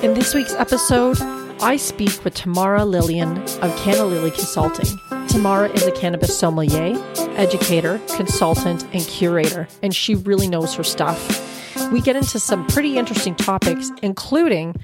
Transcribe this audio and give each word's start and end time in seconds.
In 0.00 0.14
this 0.14 0.32
week's 0.32 0.54
episode, 0.54 1.20
I 1.60 1.76
speak 1.76 2.22
with 2.22 2.34
Tamara 2.34 2.84
Lillian 2.84 3.36
of 3.62 3.76
Canna 3.78 4.04
Lily 4.04 4.30
Consulting. 4.30 4.96
Tamara 5.26 5.70
is 5.70 5.84
a 5.86 5.90
cannabis 5.90 6.38
sommelier, 6.38 6.96
educator, 7.36 8.00
consultant, 8.14 8.84
and 8.92 9.04
curator, 9.08 9.66
and 9.82 9.92
she 9.92 10.14
really 10.14 10.46
knows 10.46 10.72
her 10.76 10.84
stuff. 10.84 11.90
We 11.90 12.00
get 12.00 12.14
into 12.14 12.38
some 12.38 12.64
pretty 12.68 12.96
interesting 12.96 13.34
topics, 13.34 13.90
including 14.00 14.76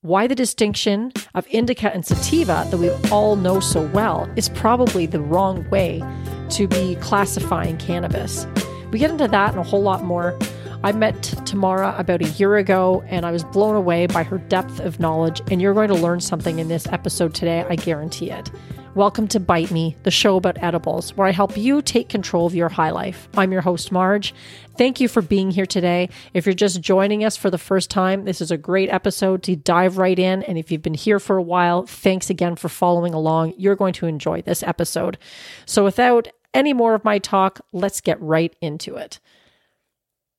why 0.00 0.26
the 0.26 0.34
distinction 0.34 1.12
of 1.34 1.46
indica 1.50 1.92
and 1.92 2.06
sativa 2.06 2.66
that 2.70 2.78
we 2.78 2.88
all 3.10 3.36
know 3.36 3.60
so 3.60 3.86
well 3.88 4.32
is 4.34 4.48
probably 4.48 5.04
the 5.04 5.20
wrong 5.20 5.68
way 5.68 6.02
to 6.48 6.66
be 6.66 6.96
classifying 7.02 7.76
cannabis. 7.76 8.46
We 8.92 8.98
get 8.98 9.10
into 9.10 9.28
that 9.28 9.50
and 9.50 9.58
a 9.58 9.62
whole 9.62 9.82
lot 9.82 10.04
more. 10.04 10.38
I 10.84 10.90
met 10.90 11.22
Tamara 11.46 11.94
about 11.96 12.22
a 12.22 12.28
year 12.30 12.56
ago 12.56 13.04
and 13.06 13.24
I 13.24 13.30
was 13.30 13.44
blown 13.44 13.76
away 13.76 14.08
by 14.08 14.24
her 14.24 14.38
depth 14.38 14.80
of 14.80 14.98
knowledge, 14.98 15.40
and 15.48 15.62
you're 15.62 15.74
going 15.74 15.86
to 15.90 15.94
learn 15.94 16.18
something 16.18 16.58
in 16.58 16.66
this 16.66 16.88
episode 16.88 17.34
today, 17.34 17.64
I 17.68 17.76
guarantee 17.76 18.32
it. 18.32 18.50
Welcome 18.96 19.28
to 19.28 19.38
Bite 19.38 19.70
Me, 19.70 19.94
the 20.02 20.10
show 20.10 20.34
about 20.34 20.60
edibles, 20.60 21.16
where 21.16 21.28
I 21.28 21.30
help 21.30 21.56
you 21.56 21.82
take 21.82 22.08
control 22.08 22.46
of 22.46 22.54
your 22.56 22.68
high 22.68 22.90
life. 22.90 23.28
I'm 23.36 23.52
your 23.52 23.60
host, 23.60 23.92
Marge. 23.92 24.34
Thank 24.76 25.00
you 25.00 25.06
for 25.06 25.22
being 25.22 25.52
here 25.52 25.66
today. 25.66 26.08
If 26.34 26.46
you're 26.46 26.52
just 26.52 26.80
joining 26.80 27.24
us 27.24 27.36
for 27.36 27.48
the 27.48 27.58
first 27.58 27.88
time, 27.88 28.24
this 28.24 28.40
is 28.40 28.50
a 28.50 28.58
great 28.58 28.90
episode 28.90 29.44
to 29.44 29.54
dive 29.54 29.98
right 29.98 30.18
in. 30.18 30.42
And 30.42 30.58
if 30.58 30.72
you've 30.72 30.82
been 30.82 30.94
here 30.94 31.20
for 31.20 31.36
a 31.36 31.42
while, 31.42 31.86
thanks 31.86 32.28
again 32.28 32.56
for 32.56 32.68
following 32.68 33.14
along. 33.14 33.54
You're 33.56 33.76
going 33.76 33.94
to 33.94 34.06
enjoy 34.06 34.42
this 34.42 34.64
episode. 34.64 35.16
So, 35.64 35.84
without 35.84 36.26
any 36.52 36.72
more 36.72 36.94
of 36.94 37.04
my 37.04 37.20
talk, 37.20 37.60
let's 37.70 38.00
get 38.00 38.20
right 38.20 38.54
into 38.60 38.96
it. 38.96 39.20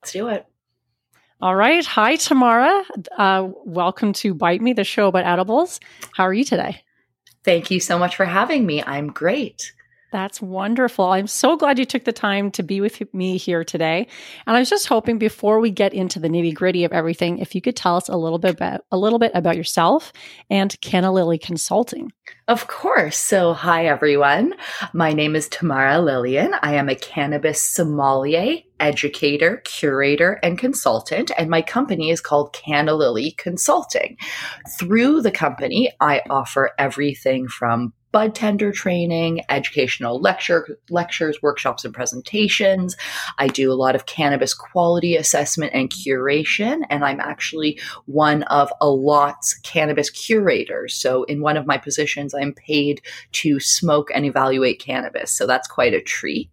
Let's 0.04 0.12
do 0.12 0.28
it. 0.28 0.46
All 1.40 1.56
right. 1.56 1.86
Hi, 1.86 2.18
Tamara. 2.18 2.84
Uh, 3.18 3.48
welcome 3.64 4.12
to 4.12 4.34
Bite 4.34 4.62
Me, 4.62 4.74
the 4.74 4.84
show 4.84 5.08
about 5.08 5.24
edibles. 5.24 5.80
How 6.14 6.26
are 6.26 6.34
you 6.34 6.44
today? 6.44 6.84
Thank 7.46 7.72
you 7.72 7.80
so 7.80 7.98
much 7.98 8.18
for 8.18 8.26
having 8.26 8.66
me. 8.66 8.84
I'm 8.84 9.08
great. 9.08 9.72
That's 10.14 10.40
wonderful. 10.40 11.06
I'm 11.06 11.26
so 11.26 11.58
glad 11.58 11.80
you 11.80 11.86
took 11.86 12.04
the 12.04 12.14
time 12.14 12.52
to 12.52 12.62
be 12.62 12.82
with 12.82 13.12
me 13.16 13.38
here 13.38 13.64
today. 13.64 14.06
And 14.46 14.56
I 14.56 14.60
was 14.60 14.70
just 14.70 14.86
hoping 14.86 15.18
before 15.18 15.60
we 15.60 15.72
get 15.72 15.92
into 15.92 16.20
the 16.20 16.30
nitty 16.30 16.54
gritty 16.54 16.84
of 16.84 16.94
everything, 16.94 17.40
if 17.40 17.56
you 17.56 17.62
could 17.62 17.76
tell 17.76 17.98
us 17.98 18.10
a 18.10 18.16
little 18.16 18.38
bit 18.38 18.52
about 18.52 18.82
a 18.92 18.98
little 18.98 19.18
bit 19.18 19.32
about 19.34 19.58
yourself 19.58 20.14
and 20.52 20.80
Canna 20.82 21.12
Lily 21.12 21.40
Consulting. 21.40 22.12
Of 22.48 22.68
course. 22.68 23.18
So, 23.18 23.54
hi 23.54 23.88
everyone. 23.88 24.54
My 24.94 25.14
name 25.14 25.36
is 25.36 25.50
Tamara 25.50 26.00
Lillian. 26.00 26.54
I 26.62 26.76
am 26.76 26.90
a 26.90 26.96
cannabis 26.96 27.60
sommelier, 27.60 28.58
educator, 28.80 29.64
curator, 29.66 30.40
and 30.44 30.60
consultant, 30.60 31.32
and 31.40 31.50
my 31.50 31.64
company 31.64 32.12
is 32.12 32.22
called 32.22 32.54
Canna 32.54 32.94
Lily 32.94 33.32
Consulting. 33.32 34.18
Through 34.78 35.22
the 35.22 35.32
company, 35.32 35.92
I 36.00 36.22
offer 36.30 36.70
everything 36.78 37.48
from 37.48 37.94
bud 38.14 38.36
tender 38.36 38.72
training, 38.72 39.42
educational 39.50 40.22
lecture 40.22 40.78
lectures, 40.90 41.42
workshops, 41.42 41.84
and 41.84 41.94
presentations. 41.94 42.96
I 43.40 43.48
do 43.48 43.72
a 43.72 43.74
lot 43.74 43.96
of 43.96 44.06
cannabis 44.06 44.54
quality 44.54 45.18
assessment 45.18 45.74
and 45.74 45.90
curation, 45.90 46.84
and 46.90 47.04
I'm 47.04 47.20
actually 47.20 47.80
one 48.06 48.44
of 48.44 48.72
a 48.80 48.88
lot's 48.88 49.56
cannabis 49.56 50.12
curators. 50.12 50.94
So 50.94 51.24
in 51.24 51.42
one 51.42 51.58
of 51.58 51.66
my 51.66 51.78
positions, 51.78 52.36
I'm 52.36 52.54
paid 52.54 53.02
to 53.34 53.60
smoke 53.60 54.10
and 54.14 54.26
evaluate 54.26 54.80
cannabis. 54.80 55.32
So 55.32 55.48
that's 55.48 55.68
quite 55.68 55.96
a 55.96 56.02
treat. 56.02 56.50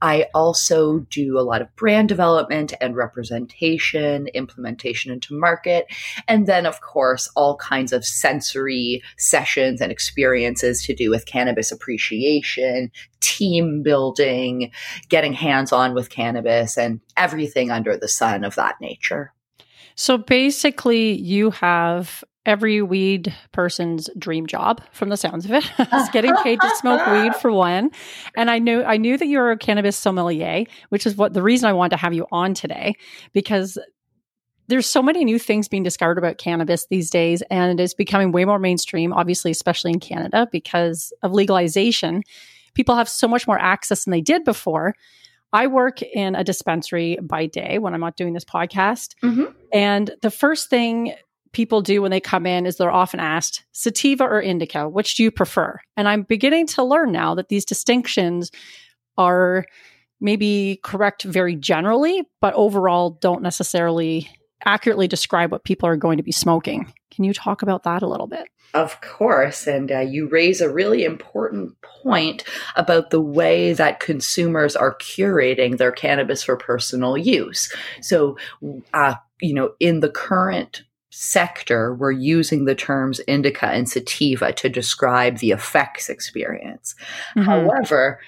I 0.00 0.26
also 0.34 1.00
do 1.10 1.38
a 1.38 1.42
lot 1.42 1.60
of 1.60 1.74
brand 1.76 2.08
development 2.08 2.72
and 2.80 2.96
representation, 2.96 4.28
implementation 4.28 5.12
into 5.12 5.34
market, 5.34 5.86
and 6.26 6.46
then 6.46 6.64
of 6.64 6.80
course 6.80 7.28
all 7.36 7.56
kinds 7.56 7.92
of 7.92 8.06
sensory 8.06 9.02
sessions 9.18 9.82
and 9.82 9.92
experiences 9.92 10.77
to 10.84 10.94
do 10.94 11.10
with 11.10 11.26
cannabis 11.26 11.72
appreciation, 11.72 12.90
team 13.20 13.82
building, 13.82 14.70
getting 15.08 15.32
hands 15.32 15.72
on 15.72 15.94
with 15.94 16.10
cannabis, 16.10 16.76
and 16.76 17.00
everything 17.16 17.70
under 17.70 17.96
the 17.96 18.08
sun 18.08 18.44
of 18.44 18.54
that 18.56 18.80
nature. 18.80 19.32
So 19.94 20.16
basically, 20.16 21.12
you 21.12 21.50
have 21.50 22.22
every 22.48 22.80
weed 22.80 23.34
person's 23.52 24.08
dream 24.16 24.46
job 24.46 24.80
from 24.90 25.10
the 25.10 25.16
sounds 25.18 25.44
of 25.44 25.50
it 25.50 25.70
is 25.94 26.08
getting 26.10 26.34
paid 26.36 26.58
to 26.60 26.76
smoke 26.76 27.06
weed 27.08 27.34
for 27.36 27.52
one 27.52 27.90
and 28.36 28.50
i 28.50 28.58
knew 28.58 28.82
i 28.84 28.96
knew 28.96 29.18
that 29.18 29.26
you're 29.26 29.50
a 29.50 29.58
cannabis 29.58 29.98
sommelier 29.98 30.64
which 30.88 31.06
is 31.06 31.14
what 31.14 31.34
the 31.34 31.42
reason 31.42 31.68
i 31.68 31.74
wanted 31.74 31.90
to 31.90 31.98
have 31.98 32.14
you 32.14 32.26
on 32.32 32.54
today 32.54 32.94
because 33.34 33.76
there's 34.68 34.86
so 34.86 35.02
many 35.02 35.24
new 35.24 35.38
things 35.38 35.66
being 35.66 35.82
discovered 35.82 36.18
about 36.18 36.38
cannabis 36.38 36.86
these 36.90 37.10
days, 37.10 37.42
and 37.50 37.80
it's 37.80 37.94
becoming 37.94 38.32
way 38.32 38.44
more 38.44 38.58
mainstream, 38.58 39.12
obviously, 39.12 39.50
especially 39.50 39.90
in 39.90 40.00
Canada 40.00 40.46
because 40.52 41.12
of 41.22 41.32
legalization. 41.32 42.22
People 42.74 42.94
have 42.94 43.08
so 43.08 43.26
much 43.26 43.46
more 43.46 43.58
access 43.58 44.04
than 44.04 44.12
they 44.12 44.20
did 44.20 44.44
before. 44.44 44.94
I 45.52 45.66
work 45.66 46.02
in 46.02 46.34
a 46.34 46.44
dispensary 46.44 47.18
by 47.22 47.46
day 47.46 47.78
when 47.78 47.94
I'm 47.94 48.00
not 48.00 48.16
doing 48.16 48.34
this 48.34 48.44
podcast. 48.44 49.14
Mm-hmm. 49.24 49.44
And 49.72 50.10
the 50.20 50.30
first 50.30 50.68
thing 50.68 51.14
people 51.52 51.80
do 51.80 52.02
when 52.02 52.10
they 52.10 52.20
come 52.20 52.44
in 52.44 52.66
is 52.66 52.76
they're 52.76 52.90
often 52.90 53.20
asked 53.20 53.64
sativa 53.72 54.24
or 54.24 54.40
indica, 54.40 54.86
which 54.86 55.14
do 55.14 55.22
you 55.22 55.30
prefer? 55.30 55.80
And 55.96 56.06
I'm 56.06 56.22
beginning 56.22 56.66
to 56.68 56.84
learn 56.84 57.10
now 57.10 57.34
that 57.34 57.48
these 57.48 57.64
distinctions 57.64 58.50
are 59.16 59.64
maybe 60.20 60.78
correct 60.82 61.22
very 61.22 61.56
generally, 61.56 62.22
but 62.42 62.52
overall 62.54 63.10
don't 63.22 63.42
necessarily 63.42 64.28
accurately 64.64 65.08
describe 65.08 65.50
what 65.50 65.64
people 65.64 65.88
are 65.88 65.96
going 65.96 66.16
to 66.16 66.22
be 66.22 66.32
smoking. 66.32 66.92
Can 67.10 67.24
you 67.24 67.32
talk 67.32 67.62
about 67.62 67.84
that 67.84 68.02
a 68.02 68.08
little 68.08 68.26
bit? 68.26 68.48
Of 68.74 69.00
course. 69.00 69.66
And 69.66 69.90
uh, 69.90 70.00
you 70.00 70.28
raise 70.28 70.60
a 70.60 70.72
really 70.72 71.04
important 71.04 71.80
point 71.80 72.44
about 72.76 73.10
the 73.10 73.20
way 73.20 73.72
that 73.72 74.00
consumers 74.00 74.76
are 74.76 74.96
curating 74.98 75.78
their 75.78 75.92
cannabis 75.92 76.42
for 76.42 76.56
personal 76.56 77.16
use. 77.16 77.72
So, 78.02 78.36
uh, 78.92 79.14
you 79.40 79.54
know, 79.54 79.72
in 79.80 80.00
the 80.00 80.10
current 80.10 80.82
sector, 81.10 81.94
we're 81.94 82.12
using 82.12 82.66
the 82.66 82.74
terms 82.74 83.20
indica 83.20 83.66
and 83.66 83.88
sativa 83.88 84.52
to 84.52 84.68
describe 84.68 85.38
the 85.38 85.50
effects 85.50 86.08
experience. 86.10 86.94
Mm-hmm. 87.36 87.48
However, 87.48 88.20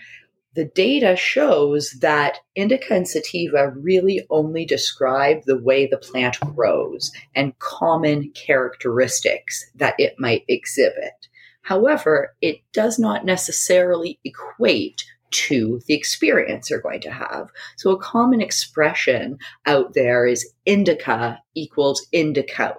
the 0.55 0.65
data 0.65 1.15
shows 1.17 1.93
that 2.01 2.39
indica 2.55 2.95
and 2.95 3.09
sativa 3.09 3.73
really 3.77 4.27
only 4.31 4.65
describe 4.65 5.43
the 5.47 5.59
way 5.59 5.87
the 5.87 5.97
plant 5.97 6.39
grows 6.55 7.13
and 7.35 7.59
common 7.59 8.31
characteristics 8.33 9.65
that 9.77 9.95
it 9.99 10.15
might 10.19 10.45
exhibit. 10.49 11.29
However, 11.63 12.35
it 12.41 12.61
does 12.73 12.99
not 12.99 13.25
necessarily 13.25 14.19
equate 14.25 15.05
to 15.31 15.81
the 15.87 15.95
experience 15.95 16.69
you're 16.69 16.81
going 16.81 17.01
to 17.03 17.13
have. 17.13 17.51
So, 17.77 17.91
a 17.91 17.99
common 17.99 18.41
expression 18.41 19.39
out 19.67 19.95
there 19.95 20.27
is 20.27 20.53
indica 20.67 21.41
equals 21.55 22.07
indicouch. 22.13 22.75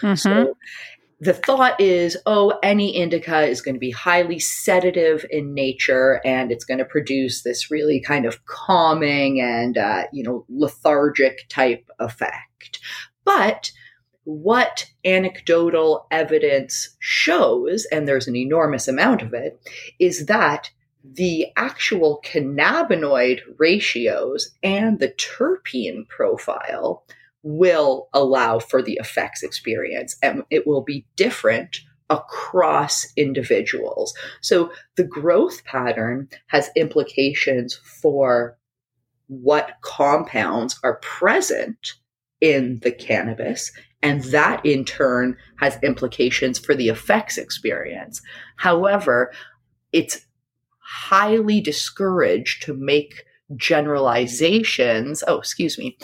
Mm-hmm. 0.00 0.14
So, 0.14 0.56
the 1.22 1.32
thought 1.32 1.80
is, 1.80 2.16
oh, 2.26 2.58
any 2.64 2.96
indica 2.96 3.42
is 3.42 3.62
going 3.62 3.76
to 3.76 3.80
be 3.80 3.92
highly 3.92 4.40
sedative 4.40 5.24
in 5.30 5.54
nature, 5.54 6.20
and 6.24 6.50
it's 6.50 6.64
going 6.64 6.78
to 6.78 6.84
produce 6.84 7.44
this 7.44 7.70
really 7.70 8.00
kind 8.00 8.26
of 8.26 8.44
calming 8.46 9.40
and 9.40 9.78
uh, 9.78 10.02
you 10.12 10.24
know 10.24 10.44
lethargic 10.48 11.48
type 11.48 11.88
effect. 12.00 12.80
But 13.24 13.70
what 14.24 14.90
anecdotal 15.04 16.08
evidence 16.10 16.96
shows, 16.98 17.86
and 17.92 18.08
there's 18.08 18.26
an 18.26 18.34
enormous 18.34 18.88
amount 18.88 19.22
of 19.22 19.32
it, 19.32 19.60
is 20.00 20.26
that 20.26 20.70
the 21.04 21.46
actual 21.56 22.20
cannabinoid 22.24 23.42
ratios 23.58 24.50
and 24.64 24.98
the 24.98 25.10
terpene 25.10 26.08
profile 26.08 27.04
will 27.42 28.08
allow 28.12 28.58
for 28.58 28.82
the 28.82 28.98
effects 29.00 29.42
experience 29.42 30.16
and 30.22 30.42
it 30.50 30.66
will 30.66 30.82
be 30.82 31.06
different 31.16 31.78
across 32.10 33.06
individuals. 33.16 34.14
So 34.40 34.70
the 34.96 35.04
growth 35.04 35.64
pattern 35.64 36.28
has 36.48 36.70
implications 36.76 37.74
for 37.74 38.58
what 39.28 39.76
compounds 39.80 40.78
are 40.84 40.96
present 40.96 41.94
in 42.40 42.80
the 42.80 42.92
cannabis. 42.92 43.72
And 44.02 44.22
that 44.24 44.66
in 44.66 44.84
turn 44.84 45.36
has 45.58 45.78
implications 45.82 46.58
for 46.58 46.74
the 46.74 46.88
effects 46.88 47.38
experience. 47.38 48.20
However, 48.56 49.32
it's 49.92 50.26
highly 50.78 51.60
discouraged 51.60 52.64
to 52.64 52.74
make 52.74 53.24
generalizations. 53.56 55.22
Oh, 55.26 55.38
excuse 55.38 55.78
me, 55.78 55.96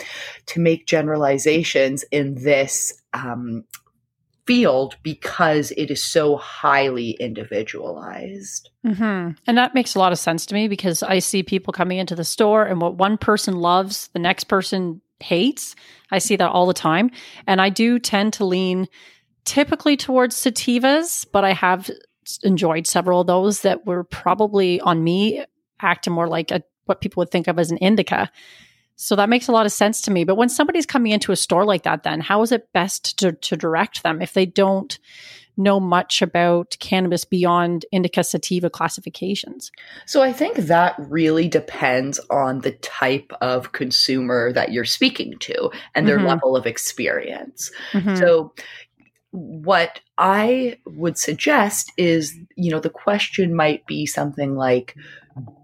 to 0.47 0.59
make 0.59 0.85
generalizations 0.85 2.03
in 2.11 2.35
this 2.43 3.01
um, 3.13 3.63
field 4.49 4.97
because 5.03 5.71
it 5.77 5.91
is 5.91 6.03
so 6.03 6.35
highly 6.37 7.11
individualized. 7.11 8.71
Mm-hmm. 8.83 9.31
And 9.45 9.57
that 9.57 9.75
makes 9.75 9.93
a 9.93 9.99
lot 9.99 10.11
of 10.11 10.17
sense 10.17 10.45
to 10.47 10.55
me 10.55 10.67
because 10.67 11.03
I 11.03 11.19
see 11.19 11.43
people 11.43 11.71
coming 11.71 11.99
into 11.99 12.15
the 12.15 12.23
store 12.23 12.65
and 12.65 12.81
what 12.81 12.95
one 12.95 13.17
person 13.17 13.57
loves, 13.57 14.07
the 14.13 14.19
next 14.19 14.45
person 14.45 15.01
hates. 15.19 15.75
I 16.09 16.17
see 16.17 16.35
that 16.35 16.49
all 16.49 16.65
the 16.65 16.73
time. 16.73 17.11
And 17.45 17.61
I 17.61 17.69
do 17.69 17.99
tend 17.99 18.33
to 18.33 18.45
lean 18.45 18.87
typically 19.45 19.95
towards 19.95 20.35
sativas, 20.35 21.27
but 21.31 21.43
I 21.43 21.53
have 21.53 21.91
enjoyed 22.43 22.87
several 22.87 23.21
of 23.21 23.27
those 23.27 23.61
that 23.61 23.85
were 23.85 24.03
probably 24.03 24.81
on 24.81 25.03
me 25.03 25.45
acting 25.79 26.13
more 26.13 26.27
like 26.27 26.51
a, 26.51 26.63
what 26.89 27.01
people 27.01 27.21
would 27.21 27.31
think 27.31 27.47
of 27.47 27.59
as 27.59 27.71
an 27.71 27.77
indica. 27.77 28.31
So 28.95 29.15
that 29.15 29.29
makes 29.29 29.47
a 29.47 29.53
lot 29.53 29.65
of 29.65 29.71
sense 29.71 30.01
to 30.01 30.11
me. 30.11 30.25
But 30.25 30.35
when 30.35 30.49
somebody's 30.49 30.85
coming 30.85 31.13
into 31.13 31.31
a 31.31 31.37
store 31.37 31.63
like 31.63 31.83
that, 31.83 32.03
then 32.03 32.19
how 32.19 32.41
is 32.41 32.51
it 32.51 32.73
best 32.73 33.17
to, 33.19 33.31
to 33.31 33.55
direct 33.55 34.03
them 34.03 34.21
if 34.21 34.33
they 34.33 34.45
don't 34.45 34.99
know 35.55 35.79
much 35.79 36.21
about 36.21 36.75
cannabis 36.79 37.23
beyond 37.23 37.85
indica 37.93 38.25
sativa 38.25 38.69
classifications? 38.69 39.71
So 40.05 40.21
I 40.21 40.33
think 40.33 40.57
that 40.57 40.95
really 40.97 41.47
depends 41.47 42.19
on 42.29 42.59
the 42.59 42.71
type 42.71 43.31
of 43.39 43.71
consumer 43.71 44.51
that 44.51 44.73
you're 44.73 44.83
speaking 44.83 45.37
to 45.39 45.71
and 45.95 46.05
their 46.05 46.17
mm-hmm. 46.17 46.27
level 46.27 46.57
of 46.57 46.65
experience. 46.65 47.71
Mm-hmm. 47.93 48.15
So 48.15 48.53
what 49.31 50.01
I 50.17 50.77
would 50.85 51.17
suggest 51.17 51.91
is, 51.97 52.35
you 52.55 52.71
know, 52.71 52.79
the 52.79 52.89
question 52.89 53.55
might 53.55 53.85
be 53.85 54.05
something 54.05 54.55
like, 54.55 54.95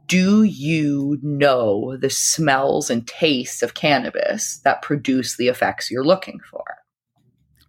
do 0.08 0.44
you 0.44 1.20
know 1.22 1.98
the 1.98 2.10
smells 2.10 2.90
and 2.90 3.08
tastes 3.08 3.62
of 3.62 3.74
cannabis 3.74 4.60
that 4.60 4.82
produce 4.82 5.38
the 5.38 5.48
effects 5.48 5.90
you're 5.90 6.06
looking 6.06 6.40
for? 6.50 6.64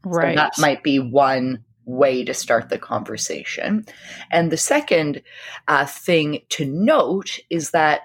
Right. 0.05 0.33
So 0.33 0.37
that 0.37 0.59
might 0.59 0.83
be 0.83 0.99
one 0.99 1.65
way 1.85 2.25
to 2.25 2.35
start 2.35 2.69
the 2.69 2.79
conversation. 2.79 3.87
And 4.31 4.51
the 4.51 4.57
second 4.57 5.23
uh, 5.69 5.87
thing 5.87 6.41
to 6.51 6.65
note 6.65 7.39
is 7.49 7.71
that 7.71 8.03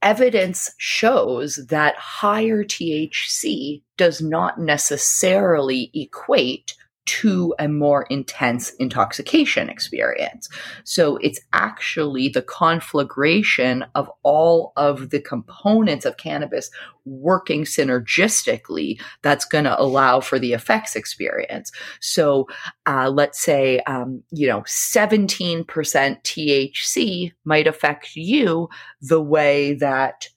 evidence 0.00 0.74
shows 0.78 1.56
that 1.68 1.94
higher 1.96 2.64
THC 2.64 3.82
does 3.96 4.20
not 4.20 4.58
necessarily 4.58 5.90
equate 5.94 6.74
to 7.04 7.54
a 7.58 7.66
more 7.66 8.04
intense 8.10 8.70
intoxication 8.74 9.68
experience. 9.68 10.48
So 10.84 11.16
it's 11.16 11.40
actually 11.52 12.28
the 12.28 12.42
conflagration 12.42 13.84
of 13.94 14.10
all 14.22 14.72
of 14.76 15.10
the 15.10 15.20
components 15.20 16.04
of 16.04 16.16
cannabis 16.16 16.70
working 17.04 17.64
synergistically 17.64 19.00
that's 19.22 19.44
going 19.44 19.64
to 19.64 19.80
allow 19.80 20.20
for 20.20 20.38
the 20.38 20.52
effects 20.52 20.94
experience. 20.94 21.72
So 22.00 22.46
uh, 22.86 23.10
let's 23.10 23.42
say, 23.42 23.80
um, 23.80 24.22
you 24.30 24.46
know, 24.46 24.60
17% 24.60 25.66
THC 25.66 27.32
might 27.44 27.66
affect 27.66 28.14
you 28.14 28.68
the 29.00 29.20
way 29.20 29.74
that 29.74 30.28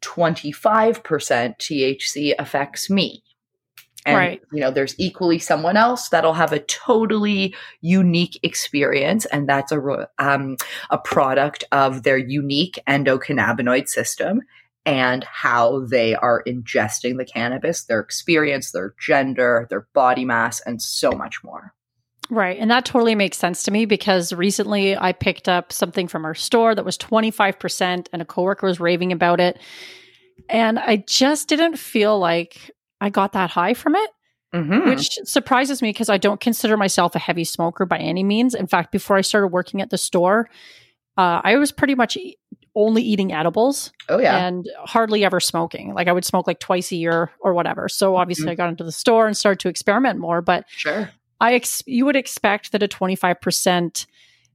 25% 0.00 1.02
THC 1.02 2.34
affects 2.38 2.88
me. 2.88 3.22
And, 4.06 4.16
right. 4.16 4.42
you 4.52 4.60
know, 4.60 4.70
there's 4.70 4.94
equally 4.98 5.38
someone 5.38 5.76
else 5.76 6.08
that'll 6.08 6.32
have 6.32 6.52
a 6.52 6.60
totally 6.60 7.54
unique 7.80 8.38
experience. 8.42 9.26
And 9.26 9.48
that's 9.48 9.72
a, 9.72 10.08
um, 10.18 10.56
a 10.90 10.98
product 10.98 11.64
of 11.72 12.04
their 12.04 12.16
unique 12.16 12.78
endocannabinoid 12.88 13.88
system 13.88 14.40
and 14.86 15.24
how 15.24 15.84
they 15.86 16.14
are 16.14 16.44
ingesting 16.46 17.18
the 17.18 17.24
cannabis, 17.24 17.84
their 17.84 17.98
experience, 17.98 18.70
their 18.70 18.94
gender, 19.00 19.66
their 19.68 19.88
body 19.92 20.24
mass, 20.24 20.60
and 20.60 20.80
so 20.80 21.10
much 21.10 21.42
more. 21.42 21.74
Right. 22.30 22.56
And 22.58 22.70
that 22.70 22.84
totally 22.84 23.14
makes 23.14 23.36
sense 23.36 23.64
to 23.64 23.70
me 23.70 23.84
because 23.84 24.32
recently 24.32 24.96
I 24.96 25.12
picked 25.12 25.48
up 25.48 25.72
something 25.72 26.08
from 26.08 26.24
our 26.24 26.34
store 26.34 26.74
that 26.74 26.84
was 26.84 26.98
25% 26.98 28.06
and 28.12 28.22
a 28.22 28.24
coworker 28.24 28.66
was 28.66 28.80
raving 28.80 29.12
about 29.12 29.40
it. 29.40 29.58
And 30.48 30.78
I 30.78 31.04
just 31.06 31.48
didn't 31.48 31.76
feel 31.76 32.18
like 32.18 32.70
I 33.00 33.10
got 33.10 33.32
that 33.32 33.50
high 33.50 33.74
from 33.74 33.94
it. 33.96 34.10
Mm-hmm. 34.54 34.88
Which 34.88 35.10
surprises 35.24 35.82
me 35.82 35.90
because 35.90 36.08
I 36.08 36.18
don't 36.18 36.40
consider 36.40 36.76
myself 36.76 37.14
a 37.14 37.18
heavy 37.18 37.44
smoker 37.44 37.84
by 37.84 37.98
any 37.98 38.22
means. 38.22 38.54
In 38.54 38.66
fact, 38.66 38.92
before 38.92 39.16
I 39.16 39.20
started 39.20 39.48
working 39.48 39.82
at 39.82 39.90
the 39.90 39.98
store, 39.98 40.48
uh, 41.18 41.40
I 41.42 41.56
was 41.56 41.72
pretty 41.72 41.94
much 41.94 42.16
only 42.74 43.02
eating 43.02 43.32
edibles. 43.32 43.92
Oh 44.08 44.18
yeah, 44.18 44.46
and 44.46 44.66
hardly 44.84 45.24
ever 45.24 45.40
smoking. 45.40 45.94
Like 45.94 46.08
I 46.08 46.12
would 46.12 46.24
smoke 46.24 46.46
like 46.46 46.60
twice 46.60 46.92
a 46.92 46.96
year 46.96 47.32
or 47.40 47.54
whatever. 47.54 47.88
So 47.88 48.16
obviously, 48.16 48.44
mm-hmm. 48.44 48.52
I 48.52 48.54
got 48.54 48.68
into 48.68 48.84
the 48.84 48.92
store 48.92 49.26
and 49.26 49.36
started 49.36 49.60
to 49.60 49.68
experiment 49.68 50.20
more. 50.20 50.40
But 50.42 50.64
sure, 50.68 51.10
I 51.40 51.54
ex- 51.54 51.82
you 51.86 52.04
would 52.04 52.16
expect 52.16 52.72
that 52.72 52.82
a 52.82 52.88
twenty 52.88 53.16
five 53.16 53.40
percent 53.40 54.06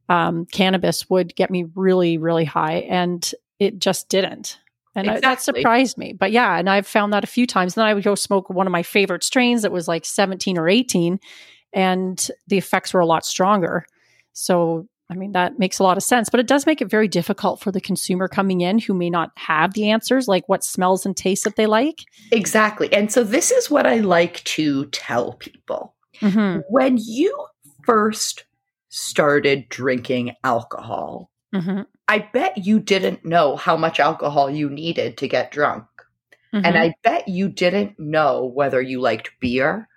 um, 0.07 0.45
cannabis 0.45 1.09
would 1.09 1.35
get 1.35 1.51
me 1.51 1.65
really 1.75 2.17
really 2.17 2.45
high, 2.45 2.85
and 2.89 3.29
it 3.59 3.79
just 3.79 4.07
didn't. 4.07 4.57
And 4.95 5.07
exactly. 5.07 5.27
I, 5.27 5.29
that 5.29 5.41
surprised 5.41 5.97
me. 5.97 6.13
But 6.13 6.31
yeah, 6.31 6.57
and 6.57 6.69
I've 6.69 6.87
found 6.87 7.13
that 7.13 7.23
a 7.23 7.27
few 7.27 7.47
times. 7.47 7.75
Then 7.75 7.85
I 7.85 7.93
would 7.93 8.03
go 8.03 8.15
smoke 8.15 8.49
one 8.49 8.67
of 8.67 8.71
my 8.71 8.83
favorite 8.83 9.23
strains 9.23 9.61
that 9.61 9.71
was 9.71 9.87
like 9.87 10.05
17 10.05 10.57
or 10.57 10.67
18, 10.67 11.19
and 11.73 12.29
the 12.47 12.57
effects 12.57 12.93
were 12.93 12.99
a 12.99 13.05
lot 13.05 13.25
stronger. 13.25 13.85
So, 14.33 14.87
I 15.09 15.15
mean, 15.15 15.31
that 15.31 15.59
makes 15.59 15.79
a 15.79 15.83
lot 15.83 15.97
of 15.97 16.03
sense. 16.03 16.29
But 16.29 16.41
it 16.41 16.47
does 16.47 16.65
make 16.65 16.81
it 16.81 16.89
very 16.89 17.07
difficult 17.07 17.61
for 17.61 17.71
the 17.71 17.81
consumer 17.81 18.27
coming 18.27 18.61
in 18.61 18.79
who 18.79 18.93
may 18.93 19.09
not 19.09 19.31
have 19.37 19.73
the 19.73 19.89
answers, 19.89 20.27
like 20.27 20.47
what 20.47 20.63
smells 20.63 21.05
and 21.05 21.15
tastes 21.15 21.45
that 21.45 21.55
they 21.55 21.67
like. 21.67 22.03
Exactly. 22.31 22.91
And 22.91 23.11
so, 23.11 23.23
this 23.23 23.51
is 23.51 23.69
what 23.69 23.87
I 23.87 23.99
like 23.99 24.43
to 24.43 24.87
tell 24.87 25.33
people. 25.33 25.95
Mm-hmm. 26.19 26.61
When 26.69 26.97
you 26.97 27.33
first 27.85 28.45
started 28.89 29.69
drinking 29.69 30.35
alcohol, 30.43 31.31
mm-hmm. 31.55 31.81
I 32.11 32.27
bet 32.33 32.65
you 32.65 32.81
didn't 32.81 33.23
know 33.23 33.55
how 33.55 33.77
much 33.77 33.97
alcohol 33.97 34.49
you 34.49 34.69
needed 34.69 35.17
to 35.19 35.29
get 35.29 35.49
drunk. 35.49 35.85
Mm-hmm. 36.53 36.65
And 36.65 36.77
I 36.77 36.93
bet 37.03 37.29
you 37.29 37.47
didn't 37.47 37.97
know 37.97 38.51
whether 38.53 38.81
you 38.81 38.99
liked 38.99 39.31
beer 39.39 39.87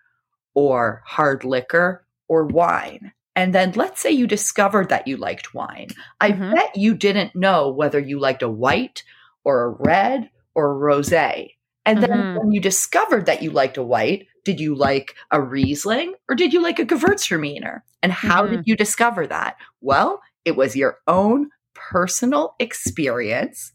or 0.55 1.03
hard 1.07 1.43
liquor 1.43 2.07
or 2.29 2.47
wine. 2.47 3.13
And 3.35 3.53
then 3.53 3.73
let's 3.73 4.01
say 4.01 4.13
you 4.13 4.29
discovered 4.29 4.91
that 4.91 5.09
you 5.09 5.17
liked 5.17 5.55
wine. 5.55 5.89
I 6.21 6.31
mm-hmm. 6.31 6.55
bet 6.55 6.77
you 6.77 6.95
didn't 6.95 7.35
know 7.35 7.71
whether 7.71 7.99
you 7.99 8.21
liked 8.21 8.45
a 8.45 8.49
white 8.49 9.03
or 9.43 9.65
a 9.65 9.71
red 9.71 10.31
or 10.55 10.71
a 10.71 10.95
rosé. 10.95 11.55
And 11.85 12.01
then 12.01 12.11
mm-hmm. 12.11 12.39
when 12.39 12.53
you 12.53 12.61
discovered 12.61 13.27
that 13.27 13.43
you 13.43 13.51
liked 13.51 13.77
a 13.77 13.83
white, 13.83 14.29
did 14.45 14.61
you 14.61 14.77
like 14.77 15.17
a 15.33 15.43
Riesling 15.43 16.15
or 16.29 16.37
did 16.37 16.53
you 16.53 16.63
like 16.63 16.79
a 16.79 16.87
Gewürztraminer? 16.87 17.81
And 18.05 18.13
how 18.13 18.47
did 18.47 18.61
mm-hmm. 18.61 18.63
you 18.67 18.77
discover 18.77 19.27
that? 19.27 19.57
Well, 19.81 20.23
it 20.45 20.55
was 20.55 20.77
your 20.77 20.99
own 21.09 21.51
personal 21.91 22.55
experience 22.59 23.73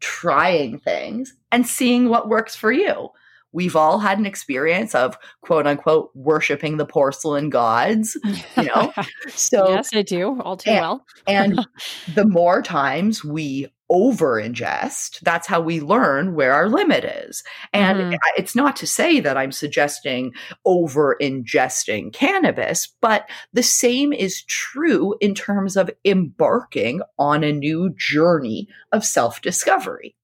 trying 0.00 0.78
things 0.78 1.34
and 1.52 1.66
seeing 1.66 2.08
what 2.08 2.28
works 2.28 2.56
for 2.56 2.72
you. 2.72 3.08
We've 3.52 3.74
all 3.74 3.98
had 3.98 4.18
an 4.18 4.26
experience 4.26 4.94
of 4.94 5.18
quote 5.40 5.66
unquote 5.66 6.10
worshiping 6.14 6.76
the 6.76 6.86
porcelain 6.86 7.50
gods, 7.50 8.16
you 8.56 8.64
know. 8.64 8.92
So 9.28 9.70
Yes, 9.70 9.90
I 9.92 10.02
do, 10.02 10.40
all 10.40 10.56
too 10.56 10.70
and, 10.70 10.80
well. 10.80 11.06
and 11.26 11.66
the 12.14 12.24
more 12.24 12.62
times 12.62 13.24
we 13.24 13.66
over 13.90 14.40
ingest, 14.40 15.20
that's 15.20 15.46
how 15.46 15.60
we 15.60 15.80
learn 15.80 16.34
where 16.34 16.54
our 16.54 16.68
limit 16.68 17.04
is. 17.04 17.42
And 17.72 17.98
mm-hmm. 17.98 18.14
it's 18.36 18.54
not 18.54 18.76
to 18.76 18.86
say 18.86 19.20
that 19.20 19.36
I'm 19.36 19.52
suggesting 19.52 20.32
over 20.64 21.16
ingesting 21.20 22.12
cannabis, 22.12 22.88
but 23.00 23.28
the 23.52 23.62
same 23.62 24.12
is 24.12 24.44
true 24.44 25.16
in 25.20 25.34
terms 25.34 25.76
of 25.76 25.90
embarking 26.04 27.02
on 27.18 27.42
a 27.42 27.52
new 27.52 27.92
journey 27.98 28.68
of 28.92 29.04
self 29.04 29.42
discovery. 29.42 30.14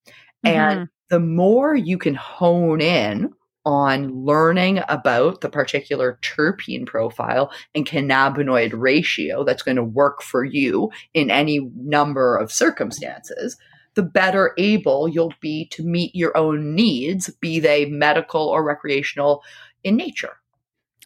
Mm-hmm. 0.47 0.57
And 0.57 0.89
the 1.11 1.21
more 1.21 1.75
you 1.75 1.99
can 1.99 2.15
hone 2.15 2.81
in 2.81 3.33
on 3.67 4.25
learning 4.25 4.81
about 4.89 5.41
the 5.41 5.49
particular 5.49 6.19
terpene 6.23 6.87
profile 6.87 7.51
and 7.75 7.85
cannabinoid 7.85 8.71
ratio 8.73 9.43
that's 9.45 9.65
going 9.65 9.77
to 9.77 9.83
work 9.85 10.23
for 10.23 10.45
you 10.45 10.89
in 11.13 11.31
any 11.31 11.59
number 11.75 12.37
of 12.37 12.53
circumstances, 12.53 13.57
the 13.95 14.05
better 14.05 14.55
able 14.57 15.09
you'll 15.09 15.35
be 15.41 15.67
to 15.67 15.83
meet 15.83 16.15
your 16.15 16.35
own 16.37 16.77
needs, 16.77 17.29
be 17.41 17.59
they 17.59 17.87
medical 17.87 18.49
or 18.49 18.63
recreational 18.63 19.43
in 19.83 19.97
nature. 19.97 20.37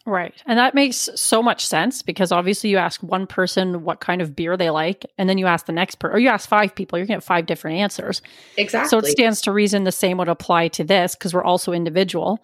Right. 0.05 0.33
And 0.45 0.57
that 0.57 0.73
makes 0.73 1.09
so 1.15 1.43
much 1.43 1.65
sense 1.65 2.01
because 2.01 2.31
obviously 2.31 2.69
you 2.69 2.77
ask 2.77 3.01
one 3.03 3.27
person 3.27 3.83
what 3.83 3.99
kind 3.99 4.21
of 4.21 4.35
beer 4.35 4.57
they 4.57 4.69
like, 4.69 5.05
and 5.17 5.29
then 5.29 5.37
you 5.37 5.45
ask 5.45 5.65
the 5.67 5.73
next 5.73 5.95
person, 5.95 6.15
or 6.15 6.19
you 6.19 6.29
ask 6.29 6.49
five 6.49 6.73
people, 6.73 6.97
you're 6.97 7.05
going 7.05 7.19
to 7.19 7.21
get 7.21 7.27
five 7.27 7.45
different 7.45 7.77
answers. 7.77 8.21
Exactly. 8.57 8.89
So 8.89 8.97
it 8.97 9.05
stands 9.05 9.41
to 9.41 9.51
reason 9.51 9.83
the 9.83 9.91
same 9.91 10.17
would 10.17 10.29
apply 10.29 10.69
to 10.69 10.83
this 10.83 11.15
because 11.15 11.33
we're 11.33 11.43
also 11.43 11.71
individual. 11.71 12.39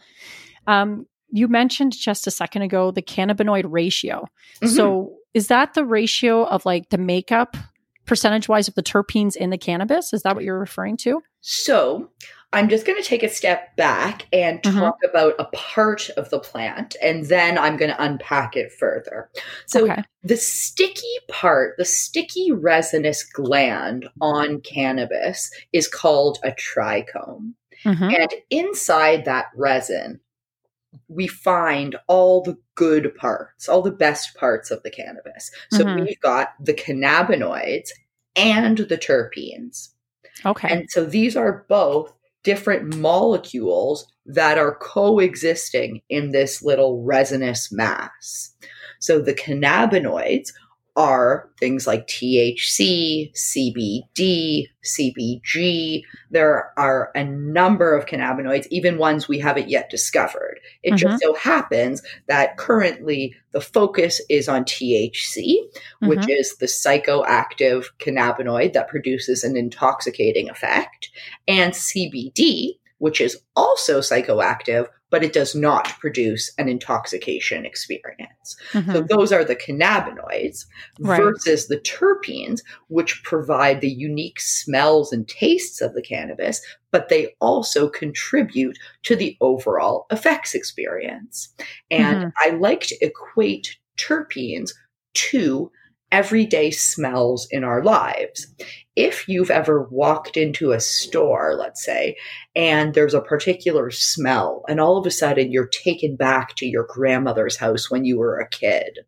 Um, 0.67 1.07
you 1.29 1.47
mentioned 1.47 1.93
just 1.93 2.27
a 2.27 2.31
second 2.31 2.61
ago 2.61 2.91
the 2.91 3.01
cannabinoid 3.01 3.65
ratio. 3.67 4.27
Mm-hmm. 4.61 4.67
So 4.67 5.15
is 5.33 5.47
that 5.47 5.73
the 5.73 5.85
ratio 5.85 6.45
of 6.45 6.65
like 6.65 6.89
the 6.89 6.97
makeup 6.97 7.57
percentage 8.07 8.49
wise 8.49 8.67
of 8.67 8.75
the 8.75 8.83
terpenes 8.83 9.35
in 9.35 9.51
the 9.51 9.57
cannabis? 9.57 10.13
Is 10.13 10.23
that 10.23 10.35
what 10.35 10.43
you're 10.43 10.59
referring 10.59 10.97
to? 10.97 11.21
So 11.41 12.09
I'm 12.53 12.69
just 12.69 12.85
going 12.85 13.01
to 13.01 13.07
take 13.07 13.23
a 13.23 13.29
step 13.29 13.75
back 13.75 14.25
and 14.31 14.61
mm-hmm. 14.61 14.79
talk 14.79 14.95
mm-hmm. 14.95 15.09
about 15.09 15.33
a 15.37 15.45
part 15.55 16.09
of 16.11 16.29
the 16.29 16.39
plant, 16.39 16.95
and 17.03 17.25
then 17.25 17.57
I'm 17.57 17.75
going 17.75 17.91
to 17.91 18.03
unpack 18.03 18.55
it 18.55 18.71
further. 18.71 19.29
So, 19.65 19.83
okay. 19.83 20.03
the 20.23 20.37
sticky 20.37 21.01
part, 21.29 21.75
the 21.77 21.85
sticky 21.85 22.51
resinous 22.53 23.23
gland 23.23 24.07
on 24.21 24.61
cannabis 24.61 25.51
is 25.73 25.87
called 25.87 26.39
a 26.43 26.51
trichome. 26.51 27.53
Mm-hmm. 27.83 28.03
And 28.03 28.33
inside 28.49 29.25
that 29.25 29.47
resin, 29.55 30.19
we 31.07 31.27
find 31.27 31.95
all 32.07 32.41
the 32.41 32.57
good 32.75 33.15
parts, 33.15 33.67
all 33.67 33.81
the 33.81 33.91
best 33.91 34.35
parts 34.35 34.71
of 34.71 34.83
the 34.83 34.91
cannabis. 34.91 35.51
So 35.71 35.83
mm-hmm. 35.83 36.05
we've 36.05 36.19
got 36.19 36.49
the 36.59 36.73
cannabinoids 36.73 37.89
and 38.35 38.77
the 38.77 38.97
terpenes. 38.97 39.89
Okay. 40.45 40.69
And 40.69 40.89
so 40.89 41.05
these 41.05 41.35
are 41.35 41.65
both 41.67 42.13
different 42.43 42.95
molecules 42.95 44.07
that 44.25 44.57
are 44.57 44.75
coexisting 44.75 46.01
in 46.09 46.31
this 46.31 46.61
little 46.61 47.03
resinous 47.03 47.71
mass. 47.71 48.53
So 48.99 49.19
the 49.19 49.33
cannabinoids 49.33 50.53
are 50.97 51.49
things 51.59 51.85
like 51.85 52.07
THC, 52.07 53.31
CBD, 53.33 54.67
CBG. 54.83 56.01
There 56.31 56.73
are 56.75 57.11
a 57.13 57.23
number 57.23 57.95
of 57.95 58.07
cannabinoids, 58.07 58.67
even 58.71 58.97
ones 58.97 59.27
we 59.27 59.37
haven't 59.37 59.69
yet 59.69 59.91
discovered. 59.91 60.59
It 60.81 60.89
mm-hmm. 60.89 60.97
just 60.97 61.21
so 61.21 61.35
happens 61.35 62.01
that 62.27 62.57
currently 62.57 63.35
the 63.51 63.61
focus 63.61 64.19
is 64.27 64.49
on 64.49 64.65
THC, 64.65 65.35
mm-hmm. 65.37 66.07
which 66.07 66.27
is 66.27 66.57
the 66.57 66.65
psychoactive 66.65 67.85
cannabinoid 67.99 68.73
that 68.73 68.89
produces 68.89 69.43
an 69.43 69.55
intoxicating 69.55 70.49
effect, 70.49 71.09
and 71.47 71.73
CBD, 71.73 72.79
which 72.99 73.21
is 73.21 73.37
also 73.55 73.99
psychoactive, 73.99 74.87
but 75.09 75.23
it 75.23 75.33
does 75.33 75.55
not 75.55 75.85
produce 75.99 76.51
an 76.57 76.67
intoxication 76.67 77.65
experience. 77.65 78.57
Mm-hmm. 78.73 78.91
So 78.91 79.01
those 79.01 79.31
are 79.31 79.43
the 79.43 79.55
cannabinoids 79.55 80.65
right. 80.99 81.21
versus 81.21 81.67
the 81.67 81.79
terpenes, 81.79 82.61
which 82.87 83.23
provide 83.23 83.81
the 83.81 83.89
unique 83.89 84.39
smells 84.39 85.13
and 85.13 85.27
tastes 85.27 85.81
of 85.81 85.93
the 85.93 86.01
cannabis, 86.01 86.61
but 86.91 87.09
they 87.09 87.35
also 87.39 87.89
contribute 87.89 88.77
to 89.03 89.15
the 89.15 89.37
overall 89.39 90.07
effects 90.11 90.53
experience. 90.53 91.53
And 91.89 92.17
mm-hmm. 92.17 92.29
I 92.45 92.57
like 92.57 92.81
to 92.81 92.97
equate 93.01 93.77
terpenes 93.97 94.71
to 95.13 95.71
everyday 96.11 96.71
smells 96.71 97.47
in 97.51 97.63
our 97.63 97.83
lives. 97.83 98.47
If 98.95 99.27
you've 99.27 99.51
ever 99.51 99.83
walked 99.83 100.37
into 100.37 100.71
a 100.71 100.79
store, 100.79 101.55
let's 101.57 101.83
say, 101.83 102.15
and 102.55 102.93
there's 102.93 103.13
a 103.13 103.21
particular 103.21 103.91
smell, 103.91 104.63
and 104.67 104.79
all 104.79 104.97
of 104.97 105.05
a 105.05 105.11
sudden 105.11 105.51
you're 105.51 105.67
taken 105.67 106.15
back 106.15 106.55
to 106.55 106.65
your 106.65 106.87
grandmother's 106.89 107.57
house 107.57 107.91
when 107.91 108.05
you 108.05 108.17
were 108.17 108.39
a 108.39 108.49
kid. 108.49 108.99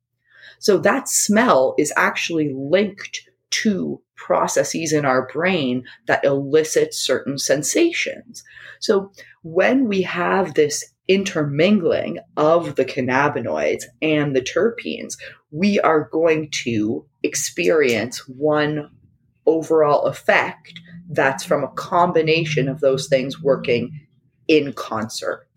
So 0.60 0.78
that 0.80 1.08
smell 1.08 1.74
is 1.78 1.94
actually 1.96 2.54
linked 2.54 3.22
to 3.52 4.02
processes 4.16 4.94
in 4.94 5.06
our 5.06 5.28
brain 5.28 5.84
that 6.06 6.24
elicit 6.24 6.94
certain 6.94 7.38
sensations. 7.38 8.44
So 8.80 9.12
when 9.42 9.88
we 9.88 10.02
have 10.04 10.54
this 10.54 10.94
intermingling 11.08 12.20
of 12.38 12.76
the 12.76 12.86
cannabinoids 12.86 13.86
and 14.02 14.36
the 14.36 14.42
terpenes, 14.42 15.18
we 15.52 15.80
are 15.80 16.10
going 16.12 16.50
to 16.52 17.06
experience 17.24 18.28
one 18.28 18.90
overall 19.46 20.06
effect 20.06 20.80
that's 21.10 21.44
from 21.44 21.64
a 21.64 21.70
combination 21.70 22.68
of 22.68 22.82
those 22.82 23.08
things 23.08 23.42
working 23.42 24.00
in 24.48 24.74
concert. 24.74 25.48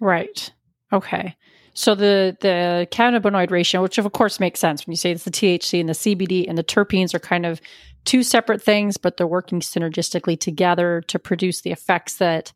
Right. 0.00 0.50
Okay. 0.92 1.36
So 1.74 1.94
the 1.94 2.36
the 2.40 2.88
cannabinoid 2.90 3.50
ratio, 3.50 3.82
which 3.82 3.98
of 3.98 4.10
course 4.12 4.40
makes 4.40 4.60
sense 4.60 4.86
when 4.86 4.92
you 4.92 4.96
say 4.96 5.10
it's 5.10 5.24
the 5.24 5.30
THC 5.30 5.78
and 5.78 5.88
the 5.88 5.92
CBD 5.92 6.46
and 6.48 6.56
the 6.56 6.64
terpenes 6.64 7.12
are 7.12 7.18
kind 7.18 7.44
of 7.44 7.60
two 8.06 8.22
separate 8.22 8.62
things, 8.62 8.96
but 8.96 9.16
they're 9.16 9.26
working 9.26 9.60
synergistically 9.60 10.40
together 10.40 11.02
to 11.08 11.18
produce 11.18 11.60
the 11.60 11.72
effects 11.72 12.16
that 12.16 12.52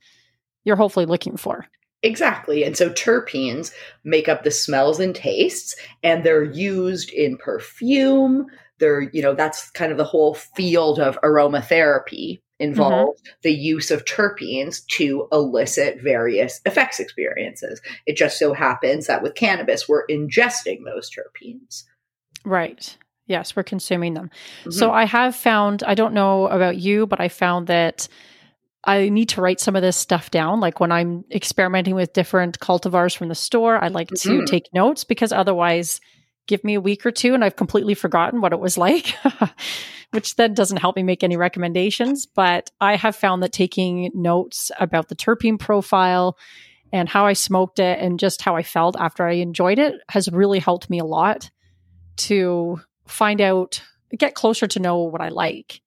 you're 0.64 0.76
hopefully 0.76 1.06
looking 1.06 1.36
for. 1.36 1.66
Exactly. 2.02 2.64
And 2.64 2.76
so 2.76 2.90
terpenes 2.90 3.72
make 4.04 4.28
up 4.28 4.42
the 4.42 4.50
smells 4.50 5.00
and 5.00 5.14
tastes, 5.14 5.76
and 6.02 6.24
they're 6.24 6.42
used 6.42 7.10
in 7.10 7.36
perfume. 7.36 8.46
They're, 8.78 9.02
you 9.12 9.20
know, 9.20 9.34
that's 9.34 9.70
kind 9.72 9.92
of 9.92 9.98
the 9.98 10.04
whole 10.04 10.34
field 10.34 10.98
of 10.98 11.20
aromatherapy 11.20 12.40
involves 12.58 13.20
mm-hmm. 13.22 13.32
the 13.42 13.52
use 13.52 13.90
of 13.90 14.04
terpenes 14.04 14.84
to 14.86 15.28
elicit 15.32 16.00
various 16.02 16.60
effects 16.66 17.00
experiences. 17.00 17.80
It 18.06 18.16
just 18.16 18.38
so 18.38 18.52
happens 18.52 19.06
that 19.06 19.22
with 19.22 19.34
cannabis, 19.34 19.88
we're 19.88 20.06
ingesting 20.06 20.84
those 20.84 21.10
terpenes. 21.10 21.84
Right. 22.44 22.96
Yes, 23.26 23.54
we're 23.54 23.62
consuming 23.62 24.14
them. 24.14 24.30
Mm-hmm. 24.60 24.70
So 24.72 24.90
I 24.90 25.04
have 25.04 25.36
found, 25.36 25.82
I 25.84 25.94
don't 25.94 26.14
know 26.14 26.48
about 26.48 26.76
you, 26.76 27.06
but 27.06 27.20
I 27.20 27.28
found 27.28 27.66
that 27.68 28.08
I 28.84 29.10
need 29.10 29.28
to 29.30 29.40
write 29.40 29.60
some 29.60 29.76
of 29.76 29.82
this 29.82 29.96
stuff 29.96 30.30
down. 30.30 30.60
Like 30.60 30.80
when 30.80 30.90
I'm 30.90 31.24
experimenting 31.30 31.94
with 31.94 32.12
different 32.12 32.58
cultivars 32.60 33.16
from 33.16 33.28
the 33.28 33.34
store, 33.34 33.82
I 33.82 33.88
like 33.88 34.08
mm-hmm. 34.08 34.40
to 34.40 34.46
take 34.46 34.72
notes 34.72 35.04
because 35.04 35.32
otherwise, 35.32 36.00
give 36.46 36.64
me 36.64 36.74
a 36.74 36.80
week 36.80 37.06
or 37.06 37.10
two 37.10 37.34
and 37.34 37.44
I've 37.44 37.56
completely 37.56 37.94
forgotten 37.94 38.40
what 38.40 38.52
it 38.52 38.58
was 38.58 38.78
like, 38.78 39.14
which 40.10 40.36
then 40.36 40.54
doesn't 40.54 40.78
help 40.78 40.96
me 40.96 41.02
make 41.02 41.22
any 41.22 41.36
recommendations. 41.36 42.26
But 42.26 42.70
I 42.80 42.96
have 42.96 43.14
found 43.14 43.42
that 43.42 43.52
taking 43.52 44.10
notes 44.14 44.72
about 44.80 45.08
the 45.08 45.16
terpene 45.16 45.58
profile 45.58 46.36
and 46.92 47.08
how 47.08 47.26
I 47.26 47.34
smoked 47.34 47.78
it 47.78 48.00
and 48.00 48.18
just 48.18 48.42
how 48.42 48.56
I 48.56 48.62
felt 48.62 48.96
after 48.98 49.24
I 49.24 49.34
enjoyed 49.34 49.78
it 49.78 50.00
has 50.08 50.28
really 50.28 50.58
helped 50.58 50.90
me 50.90 50.98
a 50.98 51.04
lot 51.04 51.50
to 52.16 52.80
find 53.06 53.40
out, 53.40 53.82
get 54.16 54.34
closer 54.34 54.66
to 54.66 54.80
know 54.80 54.98
what 54.98 55.20
I 55.20 55.28
like, 55.28 55.80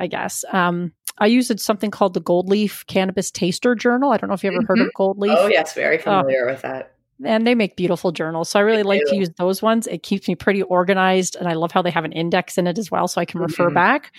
I 0.00 0.06
guess. 0.06 0.44
Um, 0.50 0.92
I 1.18 1.26
use 1.26 1.50
something 1.62 1.90
called 1.90 2.14
the 2.14 2.20
Gold 2.20 2.48
Leaf 2.48 2.84
Cannabis 2.86 3.30
Taster 3.30 3.74
Journal. 3.74 4.12
I 4.12 4.18
don't 4.18 4.28
know 4.28 4.34
if 4.34 4.44
you 4.44 4.50
ever 4.50 4.58
mm-hmm. 4.58 4.66
heard 4.66 4.78
of 4.80 4.86
mm-hmm. 4.86 4.96
Gold 4.96 5.18
Leaf. 5.18 5.32
Oh, 5.36 5.46
yes, 5.46 5.74
very 5.74 5.98
familiar 5.98 6.48
uh, 6.48 6.52
with 6.52 6.62
that. 6.62 6.92
And 7.24 7.46
they 7.46 7.54
make 7.54 7.76
beautiful 7.76 8.12
journals. 8.12 8.50
So 8.50 8.58
I 8.58 8.62
really 8.62 8.78
they 8.78 8.82
like 8.82 9.00
do. 9.06 9.12
to 9.12 9.16
use 9.16 9.30
those 9.38 9.62
ones. 9.62 9.86
It 9.86 10.02
keeps 10.02 10.28
me 10.28 10.34
pretty 10.34 10.60
organized. 10.62 11.34
And 11.36 11.48
I 11.48 11.54
love 11.54 11.72
how 11.72 11.80
they 11.80 11.90
have 11.90 12.04
an 12.04 12.12
index 12.12 12.58
in 12.58 12.66
it 12.66 12.76
as 12.76 12.90
well. 12.90 13.08
So 13.08 13.20
I 13.20 13.24
can 13.24 13.40
mm-hmm. 13.40 13.46
refer 13.46 13.70
back. 13.70 14.14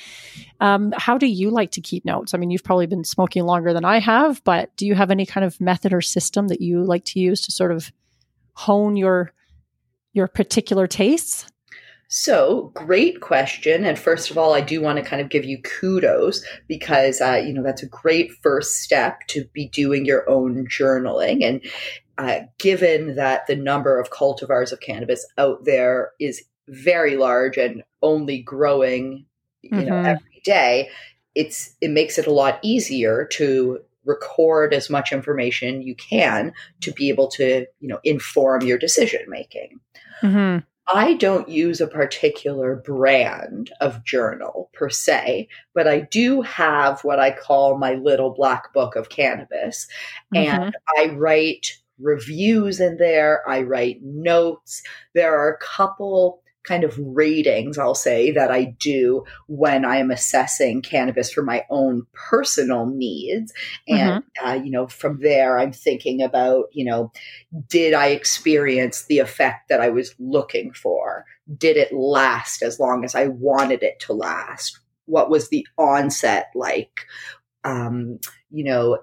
Um, 0.59 0.91
how 0.97 1.19
do 1.19 1.27
you 1.27 1.51
like 1.51 1.71
to 1.71 1.81
keep 1.81 2.05
notes? 2.05 2.33
I 2.33 2.39
mean, 2.39 2.49
you've 2.49 2.63
probably 2.63 2.87
been 2.87 3.03
smoking 3.03 3.43
longer 3.45 3.71
than 3.71 3.85
I 3.85 3.99
have, 3.99 4.43
but 4.43 4.75
do 4.77 4.87
you 4.87 4.95
have 4.95 5.11
any 5.11 5.27
kind 5.27 5.45
of 5.45 5.61
method 5.61 5.93
or 5.93 6.01
system 6.01 6.47
that 6.47 6.61
you 6.61 6.83
like 6.83 7.05
to 7.05 7.19
use 7.19 7.41
to 7.41 7.51
sort 7.51 7.71
of 7.71 7.91
hone 8.53 8.95
your 8.95 9.31
your 10.13 10.27
particular 10.27 10.87
tastes? 10.87 11.45
So, 12.09 12.71
great 12.73 13.19
question. 13.19 13.83
And 13.83 13.99
first 13.99 14.31
of 14.31 14.37
all, 14.37 14.53
I 14.53 14.61
do 14.61 14.81
want 14.81 14.97
to 14.97 15.03
kind 15.03 15.21
of 15.21 15.29
give 15.29 15.43
you 15.43 15.61
kudos 15.61 16.43
because, 16.67 17.19
uh, 17.19 17.41
you 17.45 17.53
know, 17.53 17.63
that's 17.63 17.83
a 17.83 17.87
great 17.87 18.31
first 18.41 18.77
step 18.77 19.27
to 19.27 19.45
be 19.53 19.67
doing 19.67 20.05
your 20.05 20.29
own 20.29 20.67
journaling. 20.67 21.43
And 21.43 21.61
uh, 22.17 22.45
given 22.59 23.15
that 23.15 23.45
the 23.47 23.57
number 23.57 23.99
of 23.99 24.09
cultivars 24.09 24.71
of 24.71 24.79
cannabis 24.79 25.25
out 25.37 25.65
there 25.65 26.11
is 26.19 26.43
very 26.69 27.17
large 27.17 27.57
and 27.57 27.83
only 28.01 28.41
growing, 28.41 29.25
you 29.61 29.71
mm-hmm. 29.71 29.89
know, 29.89 29.97
every 29.97 30.41
day, 30.45 30.89
it's 31.35 31.75
it 31.81 31.91
makes 31.91 32.17
it 32.17 32.25
a 32.25 32.31
lot 32.31 32.59
easier 32.63 33.25
to 33.33 33.79
record 34.05 34.73
as 34.73 34.89
much 34.89 35.11
information 35.11 35.81
you 35.81 35.93
can 35.93 36.53
to 36.79 36.93
be 36.93 37.09
able 37.09 37.27
to, 37.27 37.65
you 37.79 37.87
know, 37.87 37.99
inform 38.05 38.63
your 38.63 38.77
decision 38.77 39.21
making. 39.27 39.79
Mm-hmm. 40.23 40.59
I 40.93 41.15
don't 41.15 41.49
use 41.49 41.81
a 41.81 41.87
particular 41.87 42.75
brand 42.75 43.71
of 43.81 44.03
journal 44.05 44.69
per 44.73 44.89
se, 44.89 45.49
but 45.73 45.87
I 45.87 46.01
do 46.01 46.41
have 46.43 47.03
what 47.03 47.19
I 47.19 47.31
call 47.31 47.77
my 47.77 47.95
little 47.95 48.33
black 48.33 48.73
book 48.73 48.95
of 48.95 49.09
cannabis. 49.09 49.87
Mm-hmm. 50.33 50.63
And 50.63 50.75
I 50.97 51.07
write 51.15 51.77
reviews 51.99 52.79
in 52.79 52.97
there, 52.97 53.47
I 53.49 53.61
write 53.61 54.01
notes. 54.01 54.83
There 55.13 55.37
are 55.37 55.53
a 55.53 55.57
couple 55.57 56.41
kind 56.67 56.83
of 56.83 56.97
ratings, 56.99 57.77
I'll 57.77 57.95
say, 57.95 58.31
that 58.31 58.51
I 58.51 58.75
do 58.79 59.23
when 59.47 59.85
I 59.85 59.97
am 59.97 60.11
assessing 60.11 60.81
cannabis 60.81 61.31
for 61.31 61.41
my 61.41 61.65
own 61.69 62.05
personal 62.13 62.85
needs. 62.85 63.53
And, 63.87 64.23
mm-hmm. 64.23 64.47
uh, 64.47 64.53
you 64.55 64.71
know, 64.71 64.87
from 64.87 65.19
there, 65.21 65.57
I'm 65.57 65.71
thinking 65.71 66.21
about, 66.21 66.65
you 66.73 66.85
know, 66.85 67.11
did 67.67 67.93
I 67.93 68.07
experience 68.07 69.05
the 69.05 69.19
effect 69.19 69.69
that 69.69 69.81
I 69.81 69.89
was 69.89 70.13
looking 70.19 70.73
for? 70.73 71.25
Did 71.57 71.77
it 71.77 71.93
last 71.93 72.61
as 72.61 72.79
long 72.79 73.05
as 73.05 73.15
I 73.15 73.27
wanted 73.27 73.81
it 73.81 73.99
to 74.01 74.13
last? 74.13 74.79
What 75.05 75.29
was 75.29 75.49
the 75.49 75.65
onset 75.77 76.47
like? 76.53 77.05
Um, 77.63 78.19
you 78.51 78.65
know, 78.65 78.99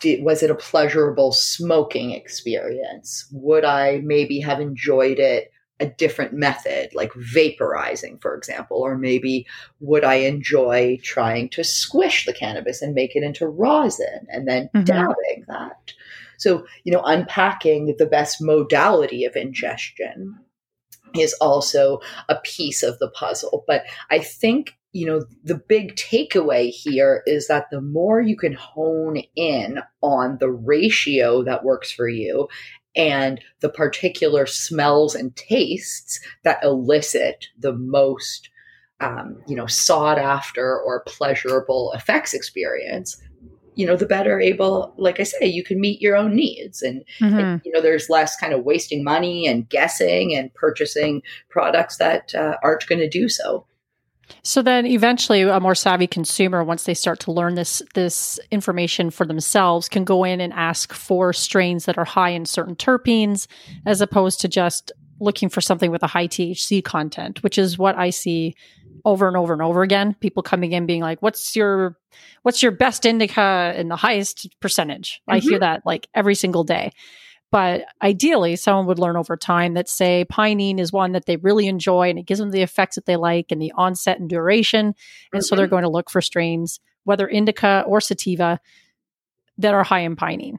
did, 0.00 0.22
was 0.22 0.42
it 0.42 0.50
a 0.50 0.54
pleasurable 0.54 1.32
smoking 1.32 2.10
experience? 2.10 3.26
Would 3.32 3.64
I 3.64 4.00
maybe 4.04 4.40
have 4.40 4.60
enjoyed 4.60 5.18
it 5.18 5.50
a 5.80 5.86
different 5.86 6.32
method, 6.32 6.94
like 6.94 7.12
vaporizing, 7.12 8.20
for 8.20 8.36
example, 8.36 8.76
or 8.76 8.96
maybe 8.96 9.46
would 9.80 10.04
I 10.04 10.16
enjoy 10.16 10.98
trying 11.02 11.48
to 11.50 11.64
squish 11.64 12.26
the 12.26 12.34
cannabis 12.34 12.82
and 12.82 12.94
make 12.94 13.16
it 13.16 13.22
into 13.22 13.48
rosin 13.48 14.26
and 14.28 14.46
then 14.46 14.68
mm-hmm. 14.74 14.84
dabbing 14.84 15.44
that? 15.48 15.92
So, 16.38 16.66
you 16.84 16.92
know, 16.92 17.02
unpacking 17.02 17.96
the 17.98 18.06
best 18.06 18.40
modality 18.40 19.24
of 19.24 19.36
ingestion 19.36 20.38
is 21.14 21.34
also 21.34 22.00
a 22.28 22.36
piece 22.36 22.82
of 22.82 22.98
the 22.98 23.10
puzzle. 23.10 23.64
But 23.66 23.84
I 24.10 24.20
think 24.20 24.76
you 24.92 25.06
know, 25.06 25.24
the 25.44 25.54
big 25.54 25.94
takeaway 25.94 26.68
here 26.68 27.22
is 27.24 27.46
that 27.46 27.70
the 27.70 27.80
more 27.80 28.20
you 28.20 28.36
can 28.36 28.54
hone 28.54 29.22
in 29.36 29.78
on 30.02 30.38
the 30.38 30.50
ratio 30.50 31.44
that 31.44 31.64
works 31.64 31.92
for 31.92 32.08
you 32.08 32.48
and 32.96 33.40
the 33.60 33.68
particular 33.68 34.46
smells 34.46 35.14
and 35.14 35.34
tastes 35.36 36.20
that 36.42 36.62
elicit 36.62 37.46
the 37.58 37.72
most, 37.72 38.50
um, 39.00 39.40
you 39.46 39.56
know, 39.56 39.66
sought 39.66 40.18
after 40.18 40.78
or 40.78 41.04
pleasurable 41.06 41.92
effects 41.94 42.34
experience, 42.34 43.16
you 43.76 43.86
know, 43.86 43.96
the 43.96 44.06
better 44.06 44.40
able, 44.40 44.92
like 44.98 45.20
I 45.20 45.22
say, 45.22 45.46
you 45.46 45.62
can 45.62 45.80
meet 45.80 46.02
your 46.02 46.16
own 46.16 46.34
needs. 46.34 46.82
And, 46.82 47.04
mm-hmm. 47.20 47.38
and 47.38 47.62
you 47.64 47.72
know, 47.72 47.80
there's 47.80 48.10
less 48.10 48.36
kind 48.36 48.52
of 48.52 48.64
wasting 48.64 49.04
money 49.04 49.46
and 49.46 49.68
guessing 49.68 50.34
and 50.34 50.52
purchasing 50.54 51.22
products 51.48 51.96
that 51.98 52.34
uh, 52.34 52.56
aren't 52.62 52.86
going 52.86 52.98
to 52.98 53.08
do 53.08 53.28
so. 53.28 53.66
So 54.42 54.62
then 54.62 54.86
eventually 54.86 55.42
a 55.42 55.60
more 55.60 55.74
savvy 55.74 56.06
consumer 56.06 56.64
once 56.64 56.84
they 56.84 56.94
start 56.94 57.20
to 57.20 57.32
learn 57.32 57.54
this 57.54 57.82
this 57.94 58.38
information 58.50 59.10
for 59.10 59.26
themselves 59.26 59.88
can 59.88 60.04
go 60.04 60.24
in 60.24 60.40
and 60.40 60.52
ask 60.52 60.92
for 60.92 61.32
strains 61.32 61.84
that 61.84 61.98
are 61.98 62.04
high 62.04 62.30
in 62.30 62.46
certain 62.46 62.76
terpenes 62.76 63.46
as 63.86 64.00
opposed 64.00 64.40
to 64.40 64.48
just 64.48 64.92
looking 65.20 65.48
for 65.48 65.60
something 65.60 65.90
with 65.90 66.02
a 66.02 66.06
high 66.06 66.26
THC 66.26 66.82
content, 66.82 67.42
which 67.42 67.58
is 67.58 67.78
what 67.78 67.96
I 67.96 68.10
see 68.10 68.54
over 69.04 69.28
and 69.28 69.36
over 69.36 69.52
and 69.52 69.62
over 69.62 69.82
again. 69.82 70.14
People 70.20 70.42
coming 70.42 70.72
in 70.72 70.86
being 70.86 71.02
like, 71.02 71.20
"What's 71.22 71.54
your 71.54 71.96
what's 72.42 72.62
your 72.62 72.72
best 72.72 73.06
indica 73.06 73.74
in 73.76 73.88
the 73.88 73.96
highest 73.96 74.48
percentage?" 74.60 75.20
Mm-hmm. 75.22 75.32
I 75.32 75.38
hear 75.38 75.52
mm-hmm. 75.52 75.60
that 75.60 75.86
like 75.86 76.08
every 76.14 76.34
single 76.34 76.64
day. 76.64 76.92
But 77.50 77.84
ideally, 78.00 78.54
someone 78.56 78.86
would 78.86 78.98
learn 79.00 79.16
over 79.16 79.36
time 79.36 79.74
that, 79.74 79.88
say, 79.88 80.24
pinene 80.30 80.78
is 80.78 80.92
one 80.92 81.12
that 81.12 81.26
they 81.26 81.36
really 81.36 81.66
enjoy 81.66 82.08
and 82.08 82.18
it 82.18 82.26
gives 82.26 82.38
them 82.38 82.50
the 82.50 82.62
effects 82.62 82.94
that 82.94 83.06
they 83.06 83.16
like 83.16 83.46
and 83.50 83.60
the 83.60 83.72
onset 83.74 84.20
and 84.20 84.28
duration. 84.28 84.86
And 84.86 84.94
mm-hmm. 84.94 85.40
so 85.40 85.56
they're 85.56 85.66
mm-hmm. 85.66 85.70
going 85.70 85.82
to 85.82 85.90
look 85.90 86.10
for 86.10 86.20
strains, 86.20 86.78
whether 87.04 87.26
indica 87.26 87.84
or 87.86 88.00
sativa, 88.00 88.60
that 89.58 89.74
are 89.74 89.82
high 89.82 90.00
in 90.00 90.14
pinene. 90.16 90.58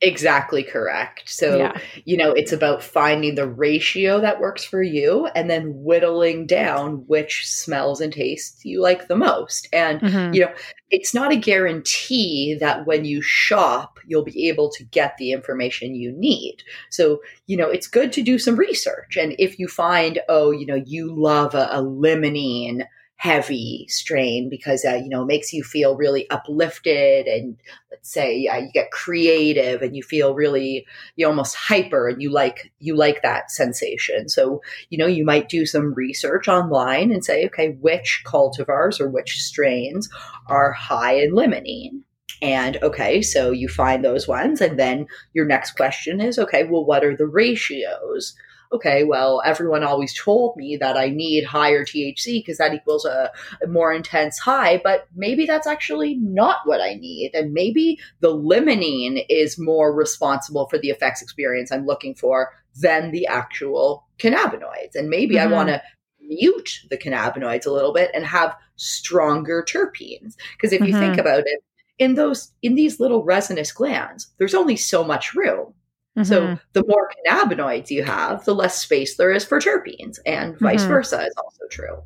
Exactly 0.00 0.62
correct. 0.62 1.28
So, 1.28 1.58
yeah. 1.58 1.80
you 2.04 2.16
know, 2.16 2.30
it's 2.30 2.52
about 2.52 2.84
finding 2.84 3.34
the 3.34 3.48
ratio 3.48 4.20
that 4.20 4.38
works 4.38 4.62
for 4.62 4.80
you 4.80 5.26
and 5.34 5.50
then 5.50 5.72
whittling 5.74 6.46
down 6.46 7.04
which 7.08 7.48
smells 7.48 8.00
and 8.00 8.12
tastes 8.12 8.64
you 8.64 8.80
like 8.80 9.08
the 9.08 9.16
most. 9.16 9.68
And, 9.72 10.00
mm-hmm. 10.00 10.34
you 10.34 10.42
know, 10.42 10.52
it's 10.90 11.12
not 11.12 11.32
a 11.32 11.36
guarantee 11.36 12.56
that 12.60 12.86
when 12.86 13.04
you 13.04 13.20
shop, 13.20 13.98
you'll 14.06 14.24
be 14.24 14.48
able 14.48 14.70
to 14.70 14.84
get 14.84 15.16
the 15.18 15.32
information 15.32 15.94
you 15.94 16.12
need. 16.12 16.62
So, 16.90 17.20
you 17.46 17.56
know, 17.56 17.68
it's 17.68 17.86
good 17.86 18.12
to 18.14 18.22
do 18.22 18.38
some 18.38 18.56
research. 18.56 19.16
And 19.16 19.34
if 19.38 19.58
you 19.58 19.68
find, 19.68 20.18
oh, 20.28 20.50
you 20.50 20.64
know, 20.64 20.82
you 20.86 21.14
love 21.14 21.54
a, 21.54 21.68
a 21.70 21.82
limonene 21.82 22.86
heavy 23.18 23.84
strain 23.88 24.48
because 24.48 24.84
uh, 24.84 24.94
you 24.94 25.08
know 25.08 25.22
it 25.22 25.26
makes 25.26 25.52
you 25.52 25.64
feel 25.64 25.96
really 25.96 26.30
uplifted 26.30 27.26
and 27.26 27.56
let's 27.90 28.08
say 28.08 28.46
uh, 28.46 28.58
you 28.58 28.70
get 28.72 28.92
creative 28.92 29.82
and 29.82 29.96
you 29.96 30.04
feel 30.04 30.36
really 30.36 30.86
you 31.16 31.26
almost 31.26 31.56
hyper 31.56 32.06
and 32.06 32.22
you 32.22 32.30
like 32.30 32.72
you 32.78 32.94
like 32.94 33.20
that 33.22 33.50
sensation 33.50 34.28
so 34.28 34.62
you 34.88 34.96
know 34.96 35.06
you 35.06 35.24
might 35.24 35.48
do 35.48 35.66
some 35.66 35.92
research 35.94 36.46
online 36.46 37.10
and 37.10 37.24
say 37.24 37.44
okay 37.44 37.76
which 37.80 38.22
cultivars 38.24 39.00
or 39.00 39.08
which 39.08 39.42
strains 39.42 40.08
are 40.46 40.70
high 40.70 41.14
in 41.14 41.32
limonene 41.32 42.02
and 42.40 42.76
okay, 42.84 43.20
so 43.20 43.50
you 43.50 43.68
find 43.68 44.04
those 44.04 44.28
ones. 44.28 44.60
And 44.60 44.78
then 44.78 45.08
your 45.32 45.44
next 45.44 45.72
question 45.72 46.20
is 46.20 46.38
okay, 46.38 46.62
well, 46.62 46.84
what 46.84 47.04
are 47.04 47.16
the 47.16 47.26
ratios? 47.26 48.34
Okay, 48.72 49.04
well, 49.04 49.42
everyone 49.44 49.82
always 49.82 50.16
told 50.18 50.56
me 50.56 50.76
that 50.76 50.96
I 50.96 51.08
need 51.08 51.44
higher 51.44 51.84
THC 51.84 52.40
because 52.40 52.58
that 52.58 52.74
equals 52.74 53.04
a, 53.04 53.30
a, 53.62 53.66
more 53.66 53.92
intense 53.92 54.38
high, 54.38 54.80
but 54.82 55.08
maybe 55.14 55.46
that's 55.46 55.66
actually 55.66 56.16
not 56.16 56.58
what 56.64 56.80
I 56.80 56.94
need. 56.94 57.30
And 57.34 57.52
maybe 57.52 57.98
the 58.20 58.34
limonene 58.34 59.24
is 59.28 59.58
more 59.58 59.94
responsible 59.94 60.68
for 60.68 60.78
the 60.78 60.90
effects 60.90 61.22
experience 61.22 61.72
I'm 61.72 61.86
looking 61.86 62.14
for 62.14 62.50
than 62.80 63.10
the 63.10 63.26
actual 63.26 64.06
cannabinoids. 64.18 64.94
And 64.94 65.08
maybe 65.08 65.36
mm-hmm. 65.36 65.52
I 65.52 65.56
want 65.56 65.68
to 65.68 65.82
mute 66.20 66.80
the 66.90 66.98
cannabinoids 66.98 67.66
a 67.66 67.72
little 67.72 67.92
bit 67.92 68.10
and 68.14 68.24
have 68.26 68.54
stronger 68.76 69.64
terpenes. 69.66 70.34
Because 70.56 70.72
if 70.72 70.80
mm-hmm. 70.80 70.84
you 70.86 70.98
think 70.98 71.12
mm-hmm. 71.12 71.20
about 71.20 71.44
it, 71.46 71.62
in 71.98 72.14
those 72.14 72.52
in 72.62 72.76
these 72.76 73.00
little 73.00 73.24
resinous 73.24 73.72
glands, 73.72 74.28
there's 74.38 74.54
only 74.54 74.76
so 74.76 75.02
much 75.02 75.34
room. 75.34 75.74
Mm-hmm. 76.18 76.24
So 76.24 76.58
the 76.72 76.84
more 76.86 77.10
cannabinoids 77.26 77.90
you 77.90 78.02
have, 78.02 78.44
the 78.44 78.54
less 78.54 78.80
space 78.80 79.16
there 79.16 79.30
is 79.30 79.44
for 79.44 79.60
terpenes, 79.60 80.18
and 80.26 80.58
vice 80.58 80.80
mm-hmm. 80.80 80.90
versa 80.90 81.20
is 81.22 81.34
also 81.36 81.62
true. 81.70 82.02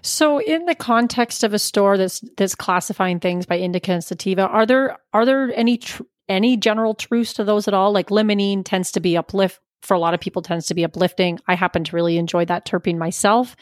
So, 0.00 0.38
in 0.38 0.64
the 0.64 0.74
context 0.74 1.44
of 1.44 1.52
a 1.52 1.58
store 1.58 1.98
that's 1.98 2.20
that's 2.36 2.54
classifying 2.54 3.20
things 3.20 3.46
by 3.46 3.58
indica 3.58 3.92
and 3.92 4.04
sativa, 4.04 4.46
are 4.46 4.64
there 4.64 4.96
are 5.12 5.26
there 5.26 5.52
any 5.54 5.78
tr- 5.78 6.04
any 6.28 6.56
general 6.56 6.94
truths 6.94 7.34
to 7.34 7.44
those 7.44 7.68
at 7.68 7.74
all? 7.74 7.92
Like 7.92 8.08
limonene 8.08 8.64
tends 8.64 8.92
to 8.92 9.00
be 9.00 9.16
uplift 9.16 9.60
for 9.82 9.94
a 9.94 9.98
lot 9.98 10.14
of 10.14 10.20
people 10.20 10.42
tends 10.42 10.66
to 10.66 10.74
be 10.74 10.84
uplifting. 10.84 11.38
I 11.46 11.54
happen 11.54 11.84
to 11.84 11.96
really 11.96 12.18
enjoy 12.18 12.44
that 12.46 12.66
terpene 12.66 12.98
myself. 12.98 13.56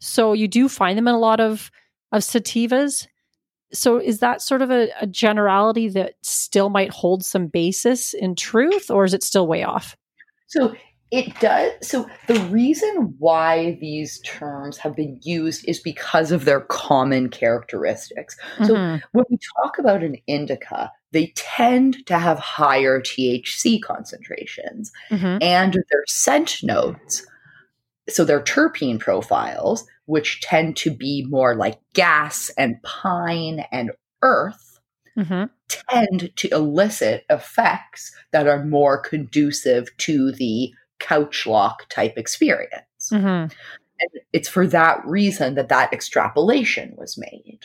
So 0.00 0.32
you 0.32 0.48
do 0.48 0.68
find 0.68 0.98
them 0.98 1.08
in 1.08 1.14
a 1.14 1.18
lot 1.18 1.40
of 1.40 1.70
of 2.12 2.22
sativas 2.22 3.06
so 3.72 3.98
is 3.98 4.18
that 4.18 4.42
sort 4.42 4.62
of 4.62 4.70
a, 4.70 4.88
a, 5.00 5.06
generality 5.06 5.88
that 5.88 6.14
still 6.22 6.68
might 6.68 6.90
hold 6.90 7.24
some 7.24 7.46
basis 7.46 8.14
in 8.14 8.34
truth 8.34 8.90
or 8.90 9.04
is 9.04 9.14
it 9.14 9.22
still 9.22 9.46
way 9.46 9.62
off 9.62 9.96
so 10.46 10.74
it 11.10 11.38
does 11.40 11.72
so 11.82 12.08
the 12.26 12.40
reason 12.44 13.14
why 13.18 13.76
these 13.80 14.20
terms 14.20 14.78
have 14.78 14.96
been 14.96 15.18
used 15.22 15.66
is 15.68 15.78
because 15.78 16.32
of 16.32 16.44
their 16.44 16.60
common 16.60 17.28
characteristics 17.28 18.36
mm-hmm. 18.56 18.64
so 18.64 18.74
when 19.12 19.24
we 19.30 19.38
talk 19.62 19.78
about 19.78 20.02
an 20.02 20.16
indica 20.26 20.90
they 21.12 21.32
tend 21.36 22.04
to 22.06 22.18
have 22.18 22.38
higher 22.38 23.00
thc 23.00 23.80
concentrations 23.82 24.90
mm-hmm. 25.10 25.38
and 25.42 25.74
their 25.74 26.04
scent 26.06 26.62
notes 26.62 27.26
so 28.08 28.24
their 28.24 28.40
terpene 28.40 28.98
profiles 28.98 29.86
which 30.06 30.40
tend 30.40 30.76
to 30.76 30.90
be 30.90 31.26
more 31.28 31.54
like 31.54 31.78
gas 31.94 32.50
and 32.56 32.82
pine 32.82 33.64
and 33.70 33.92
earth, 34.22 34.80
mm-hmm. 35.16 35.44
tend 35.68 36.30
to 36.36 36.48
elicit 36.48 37.24
effects 37.30 38.14
that 38.32 38.46
are 38.46 38.64
more 38.64 38.98
conducive 38.98 39.88
to 39.98 40.32
the 40.32 40.72
couch 40.98 41.46
lock 41.46 41.88
type 41.88 42.14
experience. 42.16 43.10
Mm-hmm. 43.10 43.52
And 44.00 44.22
it's 44.32 44.48
for 44.48 44.66
that 44.68 45.04
reason 45.04 45.54
that 45.54 45.68
that 45.68 45.92
extrapolation 45.92 46.94
was 46.96 47.16
made. 47.18 47.60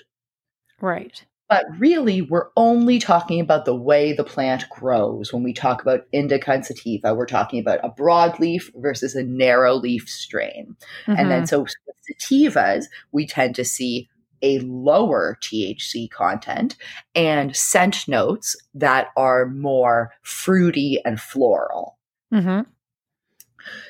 Right. 0.80 1.26
But 1.50 1.66
really, 1.80 2.22
we're 2.22 2.50
only 2.58 3.00
talking 3.00 3.40
about 3.40 3.64
the 3.64 3.76
way 3.76 4.12
the 4.12 4.24
plant 4.24 4.70
grows 4.70 5.32
when 5.32 5.44
we 5.44 5.54
talk 5.54 5.82
about 5.82 6.06
indica 6.12 6.52
and 6.52 6.66
sativa. 6.66 7.14
We're 7.14 7.26
talking 7.26 7.60
about 7.60 7.80
a 7.84 7.90
broadleaf 7.90 8.70
versus 8.76 9.16
a 9.16 9.24
narrow 9.24 9.76
leaf 9.76 10.10
strain. 10.10 10.76
Mm-hmm. 11.06 11.12
And 11.12 11.32
then, 11.32 11.44
mm-hmm. 11.44 11.46
so 11.46 11.62
with 11.62 11.76
sativas, 12.12 12.86
we 13.14 13.26
tend 13.26 13.56
to 13.56 13.66
see 13.66 14.10
a 14.42 14.60
lower 14.60 15.38
THC 15.42 16.10
content 16.12 16.76
and 17.16 17.56
scent 17.56 18.08
notes 18.08 18.56
that 18.74 19.08
are 19.16 19.48
more 19.48 20.12
fruity 20.22 21.02
and 21.06 21.20
floral. 21.20 21.98
Mm-hmm. 22.34 22.70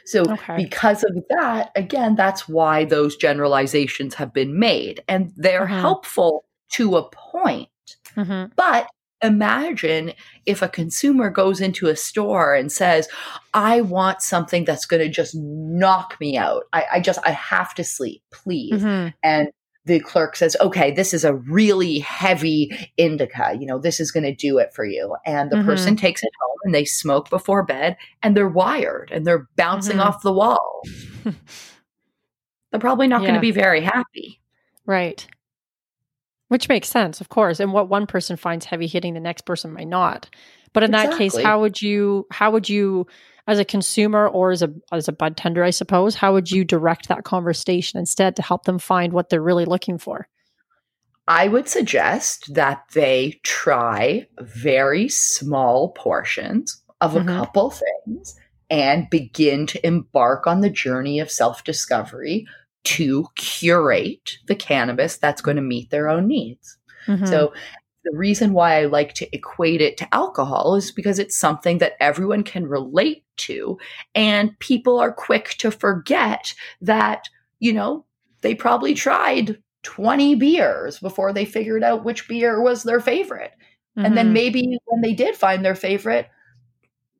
So, 0.05 0.21
okay. 0.21 0.55
because 0.57 1.03
of 1.03 1.15
that, 1.29 1.71
again, 1.75 2.15
that's 2.15 2.47
why 2.47 2.85
those 2.85 3.15
generalizations 3.15 4.15
have 4.15 4.33
been 4.33 4.59
made. 4.59 5.03
And 5.07 5.33
they're 5.35 5.65
mm-hmm. 5.65 5.79
helpful 5.79 6.45
to 6.69 6.97
a 6.97 7.09
point. 7.09 7.69
Mm-hmm. 8.15 8.53
But 8.55 8.87
imagine 9.23 10.13
if 10.45 10.61
a 10.61 10.67
consumer 10.67 11.29
goes 11.29 11.59
into 11.59 11.87
a 11.87 11.95
store 11.95 12.53
and 12.53 12.71
says, 12.71 13.07
I 13.53 13.81
want 13.81 14.21
something 14.21 14.65
that's 14.65 14.85
going 14.85 15.01
to 15.01 15.09
just 15.09 15.35
knock 15.35 16.17
me 16.19 16.37
out. 16.37 16.63
I, 16.73 16.85
I, 16.93 16.99
just, 16.99 17.19
I 17.25 17.31
have 17.31 17.73
to 17.75 17.83
sleep, 17.83 18.21
please. 18.31 18.81
Mm-hmm. 18.81 19.09
And 19.23 19.49
the 19.85 19.99
clerk 20.01 20.35
says, 20.35 20.55
okay, 20.59 20.91
this 20.91 21.13
is 21.13 21.23
a 21.23 21.33
really 21.33 21.99
heavy 21.99 22.91
indica. 22.97 23.57
You 23.59 23.65
know, 23.65 23.79
this 23.79 23.99
is 23.99 24.11
going 24.11 24.25
to 24.25 24.35
do 24.35 24.57
it 24.57 24.73
for 24.73 24.85
you. 24.85 25.15
And 25.25 25.49
the 25.49 25.57
mm-hmm. 25.57 25.65
person 25.65 25.95
takes 25.95 26.23
it 26.23 26.31
home 26.41 26.57
and 26.65 26.75
they 26.75 26.85
smoke 26.85 27.29
before 27.29 27.63
bed 27.63 27.95
and 28.21 28.35
they're 28.35 28.49
wired 28.49 29.11
and 29.11 29.25
they're 29.25 29.47
bouncing 29.55 29.97
mm-hmm. 29.97 30.07
off 30.07 30.21
the 30.21 30.33
wall. 30.33 30.81
they're 31.23 32.79
probably 32.79 33.07
not 33.07 33.21
yeah. 33.21 33.29
going 33.29 33.35
to 33.35 33.41
be 33.41 33.51
very 33.51 33.81
happy. 33.81 34.41
Right. 34.85 35.25
Which 36.49 36.69
makes 36.69 36.87
sense, 36.87 37.19
of 37.19 37.29
course. 37.29 37.59
And 37.59 37.73
what 37.73 37.89
one 37.89 38.07
person 38.07 38.37
finds 38.37 38.65
heavy 38.65 38.87
hitting, 38.87 39.13
the 39.13 39.19
next 39.19 39.41
person 39.41 39.73
might 39.73 39.87
not. 39.87 40.29
But 40.73 40.83
in 40.83 40.93
exactly. 40.93 41.11
that 41.11 41.17
case, 41.17 41.43
how 41.43 41.61
would 41.61 41.81
you 41.81 42.25
how 42.31 42.51
would 42.51 42.69
you 42.69 43.07
as 43.47 43.59
a 43.59 43.65
consumer 43.65 44.27
or 44.27 44.51
as 44.51 44.61
a 44.61 44.73
as 44.91 45.07
a 45.07 45.13
bud 45.13 45.37
tender, 45.37 45.63
I 45.63 45.71
suppose, 45.71 46.15
how 46.15 46.33
would 46.33 46.51
you 46.51 46.63
direct 46.63 47.07
that 47.07 47.23
conversation 47.23 47.99
instead 47.99 48.35
to 48.35 48.41
help 48.41 48.65
them 48.65 48.77
find 48.77 49.13
what 49.13 49.29
they're 49.29 49.41
really 49.41 49.65
looking 49.65 49.97
for? 49.97 50.27
I 51.27 51.47
would 51.47 51.67
suggest 51.67 52.53
that 52.53 52.83
they 52.93 53.39
try 53.43 54.27
very 54.39 55.09
small 55.09 55.89
portions 55.89 56.81
of 57.01 57.15
a 57.15 57.19
mm-hmm. 57.19 57.29
couple 57.29 57.71
things 58.05 58.37
and 58.69 59.09
begin 59.09 59.65
to 59.67 59.85
embark 59.85 60.47
on 60.47 60.61
the 60.61 60.69
journey 60.69 61.19
of 61.19 61.31
self 61.31 61.63
discovery 61.63 62.45
to 62.87 63.27
curate 63.35 64.37
the 64.47 64.55
cannabis 64.55 65.17
that's 65.17 65.41
going 65.41 65.57
to 65.57 65.61
meet 65.61 65.89
their 65.89 66.07
own 66.07 66.25
needs. 66.25 66.77
Mm-hmm. 67.05 67.25
So 67.25 67.53
the 68.05 68.17
reason 68.17 68.53
why 68.53 68.79
I 68.79 68.85
like 68.85 69.13
to 69.15 69.35
equate 69.35 69.81
it 69.81 69.97
to 69.97 70.15
alcohol 70.15 70.75
is 70.75 70.93
because 70.93 71.19
it's 71.19 71.37
something 71.37 71.79
that 71.79 71.97
everyone 71.99 72.43
can 72.43 72.65
relate 72.65 73.25
to. 73.37 73.77
And 74.15 74.57
people 74.59 74.99
are 74.99 75.11
quick 75.11 75.55
to 75.59 75.69
forget 75.69 76.53
that, 76.79 77.27
you 77.59 77.73
know, 77.73 78.05
they 78.39 78.55
probably 78.55 78.93
tried 78.93 79.61
20 79.83 80.35
beers 80.35 80.99
before 80.99 81.33
they 81.33 81.43
figured 81.43 81.83
out 81.83 82.05
which 82.05 82.25
beer 82.29 82.61
was 82.61 82.83
their 82.83 83.01
favorite. 83.01 83.51
Mm-hmm. 83.97 84.05
And 84.05 84.17
then 84.17 84.27
mm-hmm. 84.27 84.33
maybe 84.33 84.79
when 84.85 85.01
they 85.01 85.13
did 85.13 85.35
find 85.35 85.65
their 85.65 85.75
favorite, 85.75 86.29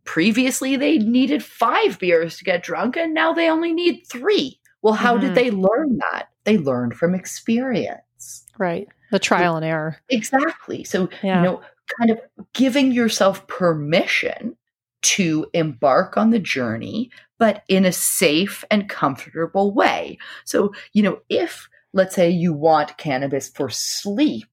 previously 0.05 0.77
they 0.77 0.97
needed 0.97 1.43
five 1.43 1.99
beers 1.99 2.37
to 2.37 2.45
get 2.45 2.63
drunk 2.63 2.95
and 2.95 3.13
now 3.13 3.33
they 3.33 3.49
only 3.49 3.73
need 3.73 4.05
three. 4.09 4.61
Well, 4.81 4.93
how 4.93 5.17
mm-hmm. 5.17 5.27
did 5.27 5.35
they 5.35 5.51
learn 5.51 5.97
that? 5.97 6.29
They 6.43 6.57
learned 6.57 6.95
from 6.95 7.15
experience. 7.15 8.45
Right. 8.57 8.87
The 9.11 9.19
trial 9.19 9.55
and 9.55 9.65
error. 9.65 9.97
Exactly. 10.09 10.83
So, 10.83 11.09
yeah. 11.23 11.37
you 11.37 11.43
know, 11.43 11.61
kind 11.99 12.11
of 12.11 12.19
giving 12.53 12.91
yourself 12.91 13.47
permission 13.47 14.57
to 15.03 15.47
embark 15.53 16.17
on 16.17 16.31
the 16.31 16.39
journey, 16.39 17.09
but 17.37 17.63
in 17.67 17.85
a 17.85 17.91
safe 17.91 18.65
and 18.69 18.89
comfortable 18.89 19.73
way. 19.73 20.17
So, 20.43 20.73
you 20.93 21.03
know, 21.03 21.19
if 21.29 21.69
let's 21.93 22.15
say 22.15 22.29
you 22.29 22.53
want 22.53 22.97
cannabis 22.97 23.49
for 23.49 23.69
sleep, 23.69 24.47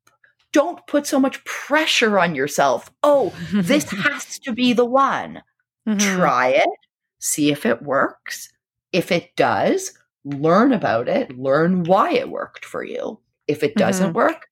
don't 0.53 0.87
put 0.87 1.07
so 1.07 1.19
much 1.19 1.45
pressure 1.45 2.19
on 2.19 2.35
yourself. 2.35 2.91
Oh, 3.03 3.35
this 3.53 3.91
has 3.91 4.39
to 4.41 4.53
be 4.53 4.73
the 4.73 4.85
one. 4.85 5.43
Mm-hmm. 5.89 6.17
Try 6.17 6.49
it, 6.51 6.69
see 7.19 7.51
if 7.51 7.67
it 7.67 7.83
works. 7.83 8.51
If 8.93 9.11
it 9.11 9.35
does, 9.37 9.99
learn 10.25 10.73
about 10.73 11.09
it, 11.09 11.39
learn 11.39 11.85
why 11.85 12.13
it 12.13 12.31
worked 12.31 12.65
for 12.65 12.83
you. 12.83 13.21
If 13.47 13.63
it 13.63 13.75
doesn't 13.75 14.09
mm-hmm. 14.09 14.17
work, 14.17 14.47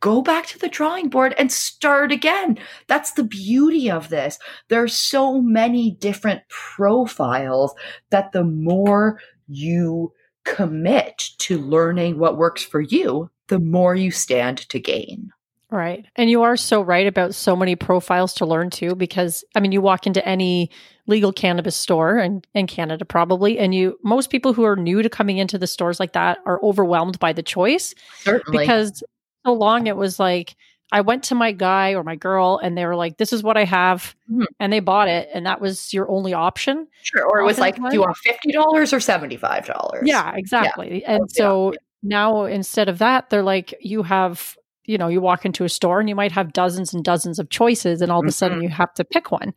go 0.00 0.22
back 0.22 0.46
to 0.46 0.58
the 0.58 0.68
drawing 0.68 1.08
board 1.08 1.34
and 1.36 1.52
start 1.52 2.12
again. 2.12 2.58
That's 2.86 3.12
the 3.12 3.24
beauty 3.24 3.90
of 3.90 4.08
this. 4.08 4.38
There 4.68 4.82
are 4.82 4.88
so 4.88 5.40
many 5.40 5.92
different 5.92 6.42
profiles 6.48 7.74
that 8.10 8.32
the 8.32 8.44
more 8.44 9.20
you 9.48 10.12
commit 10.44 11.30
to 11.38 11.58
learning 11.58 12.18
what 12.18 12.38
works 12.38 12.62
for 12.62 12.80
you, 12.80 13.30
the 13.48 13.58
more 13.58 13.94
you 13.94 14.10
stand 14.10 14.58
to 14.70 14.78
gain. 14.78 15.30
Right. 15.70 16.06
And 16.16 16.30
you 16.30 16.42
are 16.42 16.56
so 16.56 16.80
right 16.80 17.06
about 17.06 17.34
so 17.34 17.54
many 17.54 17.76
profiles 17.76 18.32
to 18.34 18.46
learn 18.46 18.70
too, 18.70 18.94
because 18.94 19.44
I 19.54 19.60
mean, 19.60 19.72
you 19.72 19.82
walk 19.82 20.06
into 20.06 20.26
any 20.26 20.70
legal 21.06 21.32
cannabis 21.32 21.76
store 21.76 22.16
and 22.16 22.46
in 22.54 22.66
Canada 22.66 23.04
probably, 23.04 23.58
and 23.58 23.74
you 23.74 23.98
most 24.02 24.30
people 24.30 24.54
who 24.54 24.64
are 24.64 24.76
new 24.76 25.02
to 25.02 25.10
coming 25.10 25.38
into 25.38 25.58
the 25.58 25.66
stores 25.66 26.00
like 26.00 26.14
that 26.14 26.38
are 26.46 26.62
overwhelmed 26.62 27.18
by 27.18 27.34
the 27.34 27.42
choice. 27.42 27.94
Certainly. 28.20 28.58
Because 28.58 29.02
so 29.44 29.52
long 29.52 29.86
it 29.86 29.96
was 29.96 30.18
like 30.18 30.56
I 30.90 31.02
went 31.02 31.24
to 31.24 31.34
my 31.34 31.52
guy 31.52 31.94
or 31.94 32.02
my 32.02 32.16
girl 32.16 32.58
and 32.62 32.76
they 32.76 32.86
were 32.86 32.96
like, 32.96 33.18
This 33.18 33.34
is 33.34 33.42
what 33.42 33.58
I 33.58 33.64
have 33.64 34.16
mm-hmm. 34.30 34.44
and 34.58 34.72
they 34.72 34.80
bought 34.80 35.08
it 35.08 35.28
and 35.34 35.44
that 35.44 35.60
was 35.60 35.92
your 35.92 36.10
only 36.10 36.32
option. 36.32 36.86
Sure. 37.02 37.26
Or 37.26 37.40
it 37.40 37.44
was 37.44 37.58
like, 37.58 37.76
Do 37.76 37.88
you 37.92 38.00
want 38.00 38.16
fifty 38.16 38.52
dollars 38.52 38.94
or 38.94 39.00
seventy 39.00 39.36
five 39.36 39.66
dollars? 39.66 40.04
Yeah, 40.06 40.34
exactly. 40.34 41.02
Yeah. 41.02 41.16
And 41.16 41.30
so 41.30 41.74
now 42.02 42.44
instead 42.44 42.88
of 42.88 42.98
that, 42.98 43.28
they're 43.28 43.42
like, 43.42 43.74
you 43.80 44.02
have 44.02 44.56
you 44.88 44.96
know, 44.96 45.08
you 45.08 45.20
walk 45.20 45.44
into 45.44 45.64
a 45.64 45.68
store 45.68 46.00
and 46.00 46.08
you 46.08 46.14
might 46.14 46.32
have 46.32 46.54
dozens 46.54 46.94
and 46.94 47.04
dozens 47.04 47.38
of 47.38 47.50
choices, 47.50 48.00
and 48.00 48.10
all 48.10 48.20
of 48.20 48.26
a 48.26 48.32
sudden 48.32 48.58
mm-hmm. 48.58 48.64
you 48.64 48.70
have 48.70 48.92
to 48.94 49.04
pick 49.04 49.30
one. 49.30 49.54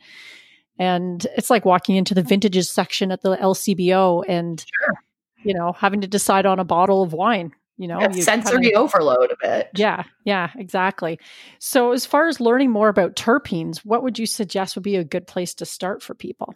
And 0.77 1.25
it's 1.37 1.49
like 1.49 1.63
walking 1.63 1.95
into 1.95 2.13
the 2.13 2.21
vintages 2.21 2.69
section 2.69 3.11
at 3.11 3.21
the 3.21 3.37
LCBO 3.37 4.25
and, 4.27 4.59
sure. 4.59 4.95
you 5.43 5.53
know, 5.53 5.71
having 5.71 6.01
to 6.01 6.07
decide 6.07 6.45
on 6.45 6.59
a 6.59 6.65
bottle 6.65 7.01
of 7.01 7.13
wine. 7.13 7.53
You 7.77 7.87
know, 7.87 7.99
you 8.13 8.21
sensory 8.21 8.61
kinda, 8.61 8.77
overload 8.77 9.31
a 9.31 9.37
bit. 9.41 9.69
Yeah, 9.75 10.03
yeah, 10.23 10.51
exactly. 10.55 11.17
So, 11.57 11.93
as 11.93 12.05
far 12.05 12.27
as 12.27 12.39
learning 12.39 12.69
more 12.69 12.89
about 12.89 13.15
terpenes, 13.15 13.79
what 13.79 14.03
would 14.03 14.19
you 14.19 14.27
suggest 14.27 14.75
would 14.75 14.83
be 14.83 14.97
a 14.97 15.03
good 15.03 15.25
place 15.25 15.55
to 15.55 15.65
start 15.65 16.03
for 16.03 16.13
people? 16.13 16.53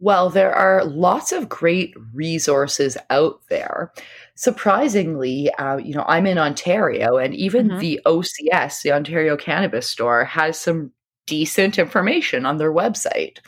Well, 0.00 0.30
there 0.30 0.54
are 0.54 0.82
lots 0.84 1.30
of 1.30 1.50
great 1.50 1.94
resources 2.14 2.96
out 3.10 3.42
there. 3.50 3.92
Surprisingly, 4.34 5.52
uh, 5.54 5.76
you 5.76 5.94
know, 5.94 6.06
I'm 6.08 6.26
in 6.26 6.38
Ontario, 6.38 7.18
and 7.18 7.34
even 7.34 7.68
mm-hmm. 7.68 7.78
the 7.78 8.00
OCS, 8.06 8.80
the 8.82 8.92
Ontario 8.92 9.36
Cannabis 9.36 9.86
Store, 9.86 10.24
has 10.24 10.58
some 10.58 10.92
decent 11.26 11.78
information 11.78 12.46
on 12.46 12.56
their 12.56 12.72
website. 12.72 13.38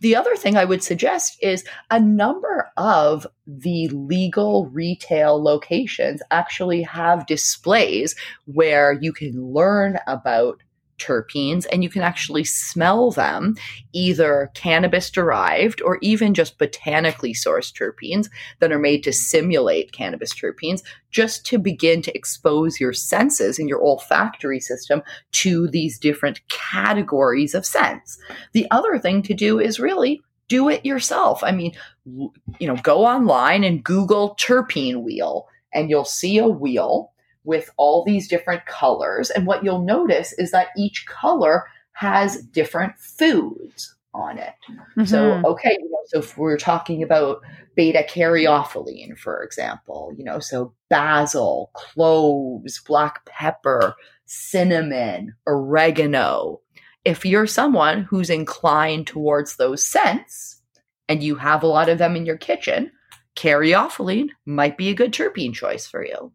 The 0.00 0.16
other 0.16 0.34
thing 0.36 0.56
I 0.56 0.64
would 0.64 0.82
suggest 0.82 1.38
is 1.42 1.64
a 1.90 2.00
number 2.00 2.72
of 2.76 3.26
the 3.46 3.88
legal 3.88 4.66
retail 4.66 5.40
locations 5.40 6.22
actually 6.30 6.82
have 6.82 7.26
displays 7.26 8.16
where 8.46 8.92
you 8.92 9.12
can 9.12 9.52
learn 9.52 9.98
about 10.06 10.60
terpenes 11.00 11.66
and 11.72 11.82
you 11.82 11.88
can 11.88 12.02
actually 12.02 12.44
smell 12.44 13.10
them, 13.10 13.56
either 13.92 14.50
cannabis 14.54 15.10
derived 15.10 15.82
or 15.82 15.98
even 16.02 16.34
just 16.34 16.58
botanically 16.58 17.32
sourced 17.32 17.72
terpenes 17.72 18.28
that 18.60 18.70
are 18.70 18.78
made 18.78 19.02
to 19.04 19.12
simulate 19.12 19.92
cannabis 19.92 20.32
terpenes, 20.32 20.82
just 21.10 21.44
to 21.46 21.58
begin 21.58 22.02
to 22.02 22.16
expose 22.16 22.78
your 22.78 22.92
senses 22.92 23.58
and 23.58 23.68
your 23.68 23.82
olfactory 23.82 24.60
system 24.60 25.02
to 25.32 25.66
these 25.68 25.98
different 25.98 26.40
categories 26.48 27.54
of 27.54 27.66
scents. 27.66 28.18
The 28.52 28.66
other 28.70 28.98
thing 28.98 29.22
to 29.22 29.34
do 29.34 29.58
is 29.58 29.80
really 29.80 30.20
do 30.48 30.68
it 30.68 30.84
yourself. 30.84 31.42
I 31.42 31.52
mean, 31.52 31.72
you 32.04 32.66
know, 32.66 32.76
go 32.76 33.06
online 33.06 33.64
and 33.64 33.82
Google 33.82 34.36
terpene 34.38 35.02
wheel 35.02 35.46
and 35.72 35.88
you'll 35.88 36.04
see 36.04 36.38
a 36.38 36.48
wheel 36.48 37.12
with 37.44 37.70
all 37.76 38.04
these 38.04 38.28
different 38.28 38.66
colors. 38.66 39.30
And 39.30 39.46
what 39.46 39.64
you'll 39.64 39.84
notice 39.84 40.32
is 40.34 40.50
that 40.50 40.68
each 40.76 41.06
color 41.06 41.64
has 41.92 42.42
different 42.42 42.98
foods 42.98 43.94
on 44.12 44.38
it. 44.38 44.54
Mm-hmm. 44.70 45.04
So, 45.04 45.40
okay, 45.44 45.76
you 45.78 45.90
know, 45.90 45.98
so 46.06 46.18
if 46.18 46.36
we're 46.36 46.56
talking 46.58 47.02
about 47.02 47.40
beta 47.76 48.04
caryophyllene, 48.08 49.16
for 49.16 49.42
example, 49.42 50.12
you 50.16 50.24
know, 50.24 50.40
so 50.40 50.74
basil, 50.88 51.70
cloves, 51.74 52.80
black 52.80 53.24
pepper, 53.26 53.94
cinnamon, 54.26 55.34
oregano. 55.46 56.60
If 57.04 57.24
you're 57.24 57.46
someone 57.46 58.02
who's 58.02 58.30
inclined 58.30 59.06
towards 59.06 59.56
those 59.56 59.86
scents 59.86 60.60
and 61.08 61.22
you 61.22 61.36
have 61.36 61.62
a 61.62 61.68
lot 61.68 61.88
of 61.88 61.98
them 61.98 62.16
in 62.16 62.26
your 62.26 62.36
kitchen, 62.36 62.92
caryophyllene 63.36 64.28
might 64.44 64.76
be 64.76 64.90
a 64.90 64.94
good 64.94 65.12
terpene 65.12 65.54
choice 65.54 65.86
for 65.86 66.04
you. 66.04 66.32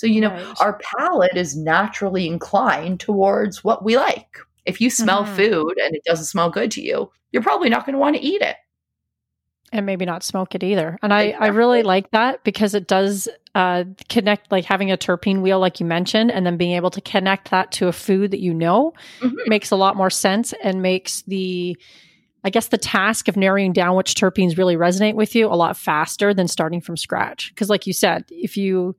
So, 0.00 0.06
you 0.06 0.22
know, 0.22 0.30
right. 0.30 0.60
our 0.60 0.80
palate 0.96 1.36
is 1.36 1.58
naturally 1.58 2.26
inclined 2.26 3.00
towards 3.00 3.62
what 3.62 3.84
we 3.84 3.98
like. 3.98 4.38
If 4.64 4.80
you 4.80 4.88
smell 4.88 5.24
mm-hmm. 5.24 5.36
food 5.36 5.76
and 5.76 5.94
it 5.94 6.02
doesn't 6.04 6.24
smell 6.24 6.48
good 6.48 6.70
to 6.70 6.80
you, 6.80 7.12
you're 7.32 7.42
probably 7.42 7.68
not 7.68 7.84
going 7.84 7.92
to 7.92 7.98
want 7.98 8.16
to 8.16 8.22
eat 8.22 8.40
it. 8.40 8.56
And 9.72 9.84
maybe 9.84 10.06
not 10.06 10.22
smoke 10.22 10.54
it 10.54 10.62
either. 10.62 10.98
And 11.02 11.12
I, 11.12 11.24
exactly. 11.24 11.46
I 11.46 11.50
really 11.50 11.82
like 11.82 12.10
that 12.12 12.42
because 12.44 12.74
it 12.74 12.88
does 12.88 13.28
uh, 13.54 13.84
connect, 14.08 14.50
like 14.50 14.64
having 14.64 14.90
a 14.90 14.96
terpene 14.96 15.42
wheel, 15.42 15.60
like 15.60 15.80
you 15.80 15.84
mentioned, 15.84 16.32
and 16.32 16.46
then 16.46 16.56
being 16.56 16.72
able 16.72 16.90
to 16.92 17.02
connect 17.02 17.50
that 17.50 17.70
to 17.72 17.88
a 17.88 17.92
food 17.92 18.30
that 18.30 18.40
you 18.40 18.54
know 18.54 18.94
mm-hmm. 19.20 19.36
makes 19.48 19.70
a 19.70 19.76
lot 19.76 19.96
more 19.96 20.08
sense 20.08 20.54
and 20.62 20.80
makes 20.80 21.20
the, 21.26 21.76
I 22.42 22.48
guess, 22.48 22.68
the 22.68 22.78
task 22.78 23.28
of 23.28 23.36
narrowing 23.36 23.74
down 23.74 23.96
which 23.96 24.14
terpenes 24.14 24.56
really 24.56 24.76
resonate 24.76 25.14
with 25.14 25.34
you 25.34 25.46
a 25.46 25.52
lot 25.56 25.76
faster 25.76 26.32
than 26.32 26.48
starting 26.48 26.80
from 26.80 26.96
scratch. 26.96 27.50
Because, 27.54 27.68
like 27.68 27.86
you 27.86 27.92
said, 27.92 28.24
if 28.30 28.56
you 28.56 28.96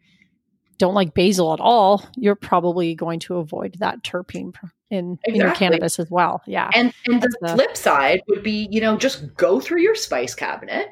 don't 0.82 0.96
like 0.96 1.13
basil 1.13 1.54
at 1.54 1.60
all, 1.60 2.04
you're 2.17 2.36
probably 2.36 2.96
going 2.96 3.20
to 3.20 3.38
avoid 3.38 3.76
that 3.80 4.04
terpene 4.04 4.54
in, 4.89 5.13
exactly. 5.13 5.34
in 5.34 5.36
your 5.36 5.54
cannabis 5.54 6.00
as 6.00 6.10
well. 6.12 6.41
Yeah. 6.46 6.70
And 6.74 6.91
and 7.08 7.22
the, 7.22 7.34
the 7.39 7.50
flip 7.50 7.78
side 7.78 8.22
would 8.28 8.44
be, 8.44 8.67
you 8.72 8.82
know, 8.82 8.98
just 8.98 9.34
go 9.36 9.60
through 9.60 9.82
your 9.82 9.96
spice 9.96 10.36
cabinet, 10.36 10.88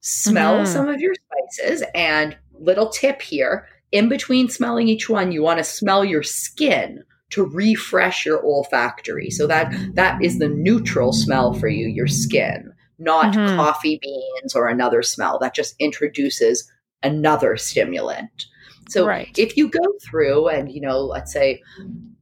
smell 0.00 0.56
mm-hmm. 0.56 0.72
some 0.72 0.88
of 0.88 1.00
your 1.00 1.14
spices, 1.14 1.84
and 1.94 2.36
little 2.58 2.88
tip 2.88 3.22
here, 3.22 3.68
in 3.92 4.08
between 4.08 4.48
smelling 4.48 4.88
each 4.88 5.08
one, 5.08 5.30
you 5.30 5.42
want 5.42 5.58
to 5.58 5.64
smell 5.64 6.04
your 6.04 6.22
skin 6.22 7.04
to 7.30 7.44
refresh 7.44 8.24
your 8.24 8.42
olfactory. 8.42 9.30
So 9.30 9.46
that 9.46 9.74
that 9.94 10.22
is 10.24 10.38
the 10.38 10.48
neutral 10.48 11.12
smell 11.12 11.52
for 11.52 11.68
you, 11.68 11.86
your 11.86 12.08
skin, 12.08 12.72
not 12.98 13.34
mm-hmm. 13.34 13.56
coffee 13.56 13.98
beans 14.00 14.54
or 14.54 14.68
another 14.68 15.02
smell 15.02 15.38
that 15.40 15.54
just 15.54 15.74
introduces 15.78 16.70
another 17.02 17.56
stimulant. 17.56 18.46
So 18.88 19.06
right. 19.06 19.30
if 19.38 19.56
you 19.56 19.68
go 19.68 19.84
through 20.02 20.48
and, 20.48 20.72
you 20.72 20.80
know, 20.80 21.00
let's 21.00 21.32
say 21.32 21.62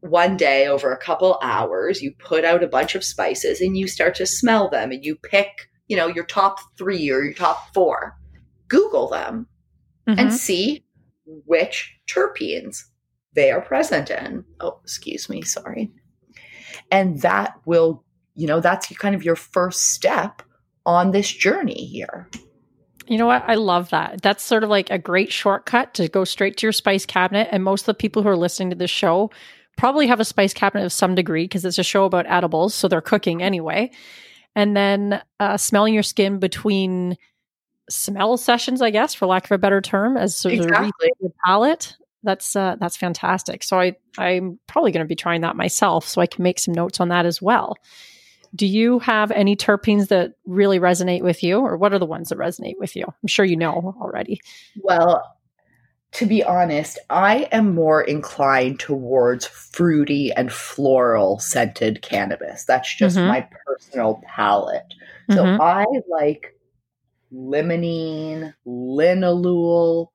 one 0.00 0.36
day 0.36 0.66
over 0.66 0.92
a 0.92 0.98
couple 0.98 1.38
hours, 1.42 2.02
you 2.02 2.12
put 2.18 2.44
out 2.44 2.62
a 2.62 2.68
bunch 2.68 2.94
of 2.94 3.04
spices 3.04 3.60
and 3.60 3.76
you 3.76 3.86
start 3.86 4.14
to 4.16 4.26
smell 4.26 4.68
them 4.68 4.90
and 4.90 5.04
you 5.04 5.16
pick, 5.16 5.68
you 5.88 5.96
know, 5.96 6.08
your 6.08 6.24
top 6.24 6.58
three 6.76 7.08
or 7.10 7.22
your 7.22 7.34
top 7.34 7.72
four, 7.72 8.16
Google 8.68 9.08
them 9.08 9.46
mm-hmm. 10.08 10.18
and 10.18 10.32
see 10.32 10.84
which 11.24 11.94
terpenes 12.08 12.82
they 13.34 13.50
are 13.50 13.60
present 13.60 14.10
in. 14.10 14.44
Oh, 14.60 14.80
excuse 14.82 15.28
me. 15.28 15.42
Sorry. 15.42 15.90
And 16.90 17.20
that 17.22 17.54
will, 17.64 18.04
you 18.34 18.46
know, 18.46 18.60
that's 18.60 18.88
kind 18.96 19.14
of 19.14 19.24
your 19.24 19.36
first 19.36 19.92
step 19.92 20.42
on 20.84 21.10
this 21.10 21.30
journey 21.30 21.86
here. 21.86 22.28
You 23.08 23.18
know 23.18 23.26
what? 23.26 23.44
I 23.46 23.54
love 23.54 23.90
that. 23.90 24.22
That's 24.22 24.42
sort 24.42 24.64
of 24.64 24.70
like 24.70 24.90
a 24.90 24.98
great 24.98 25.32
shortcut 25.32 25.94
to 25.94 26.08
go 26.08 26.24
straight 26.24 26.56
to 26.58 26.66
your 26.66 26.72
spice 26.72 27.06
cabinet. 27.06 27.48
And 27.52 27.62
most 27.62 27.82
of 27.82 27.86
the 27.86 27.94
people 27.94 28.22
who 28.22 28.28
are 28.28 28.36
listening 28.36 28.70
to 28.70 28.76
this 28.76 28.90
show 28.90 29.30
probably 29.76 30.06
have 30.06 30.20
a 30.20 30.24
spice 30.24 30.52
cabinet 30.54 30.84
of 30.84 30.92
some 30.92 31.14
degree 31.14 31.44
because 31.44 31.64
it's 31.64 31.78
a 31.78 31.84
show 31.84 32.04
about 32.04 32.26
edibles. 32.26 32.74
So 32.74 32.88
they're 32.88 33.00
cooking 33.00 33.42
anyway. 33.42 33.90
And 34.54 34.76
then 34.76 35.22
uh, 35.38 35.56
smelling 35.56 35.94
your 35.94 36.02
skin 36.02 36.38
between 36.38 37.16
smell 37.88 38.36
sessions, 38.36 38.82
I 38.82 38.90
guess, 38.90 39.14
for 39.14 39.26
lack 39.26 39.44
of 39.44 39.52
a 39.52 39.58
better 39.58 39.80
term, 39.80 40.16
as 40.16 40.36
sort 40.36 40.54
exactly. 40.54 41.12
of 41.20 41.30
a 41.30 41.34
palate. 41.44 41.94
That's 42.22 42.56
uh, 42.56 42.76
that's 42.80 42.96
fantastic. 42.96 43.62
So 43.62 43.78
I 43.78 43.96
I'm 44.18 44.58
probably 44.66 44.92
going 44.92 45.04
to 45.04 45.08
be 45.08 45.14
trying 45.14 45.42
that 45.42 45.56
myself, 45.56 46.08
so 46.08 46.20
I 46.20 46.26
can 46.26 46.42
make 46.42 46.58
some 46.58 46.74
notes 46.74 47.00
on 47.00 47.10
that 47.10 47.26
as 47.26 47.40
well. 47.40 47.76
Do 48.54 48.66
you 48.66 48.98
have 49.00 49.30
any 49.30 49.56
terpenes 49.56 50.08
that 50.08 50.34
really 50.44 50.78
resonate 50.78 51.22
with 51.22 51.42
you, 51.42 51.58
or 51.58 51.76
what 51.76 51.92
are 51.92 51.98
the 51.98 52.06
ones 52.06 52.28
that 52.28 52.38
resonate 52.38 52.78
with 52.78 52.96
you? 52.96 53.04
I'm 53.06 53.28
sure 53.28 53.44
you 53.44 53.56
know 53.56 53.94
already. 54.00 54.40
Well, 54.82 55.22
to 56.12 56.26
be 56.26 56.42
honest, 56.42 56.98
I 57.10 57.48
am 57.52 57.74
more 57.74 58.02
inclined 58.02 58.80
towards 58.80 59.46
fruity 59.46 60.32
and 60.32 60.52
floral 60.52 61.38
scented 61.38 62.00
cannabis. 62.02 62.64
That's 62.64 62.94
just 62.94 63.16
mm-hmm. 63.16 63.28
my 63.28 63.48
personal 63.66 64.22
palate. 64.26 64.94
So 65.30 65.44
mm-hmm. 65.44 65.60
I 65.60 65.84
like 66.08 66.56
limonene, 67.32 68.54
linalool, 68.66 70.08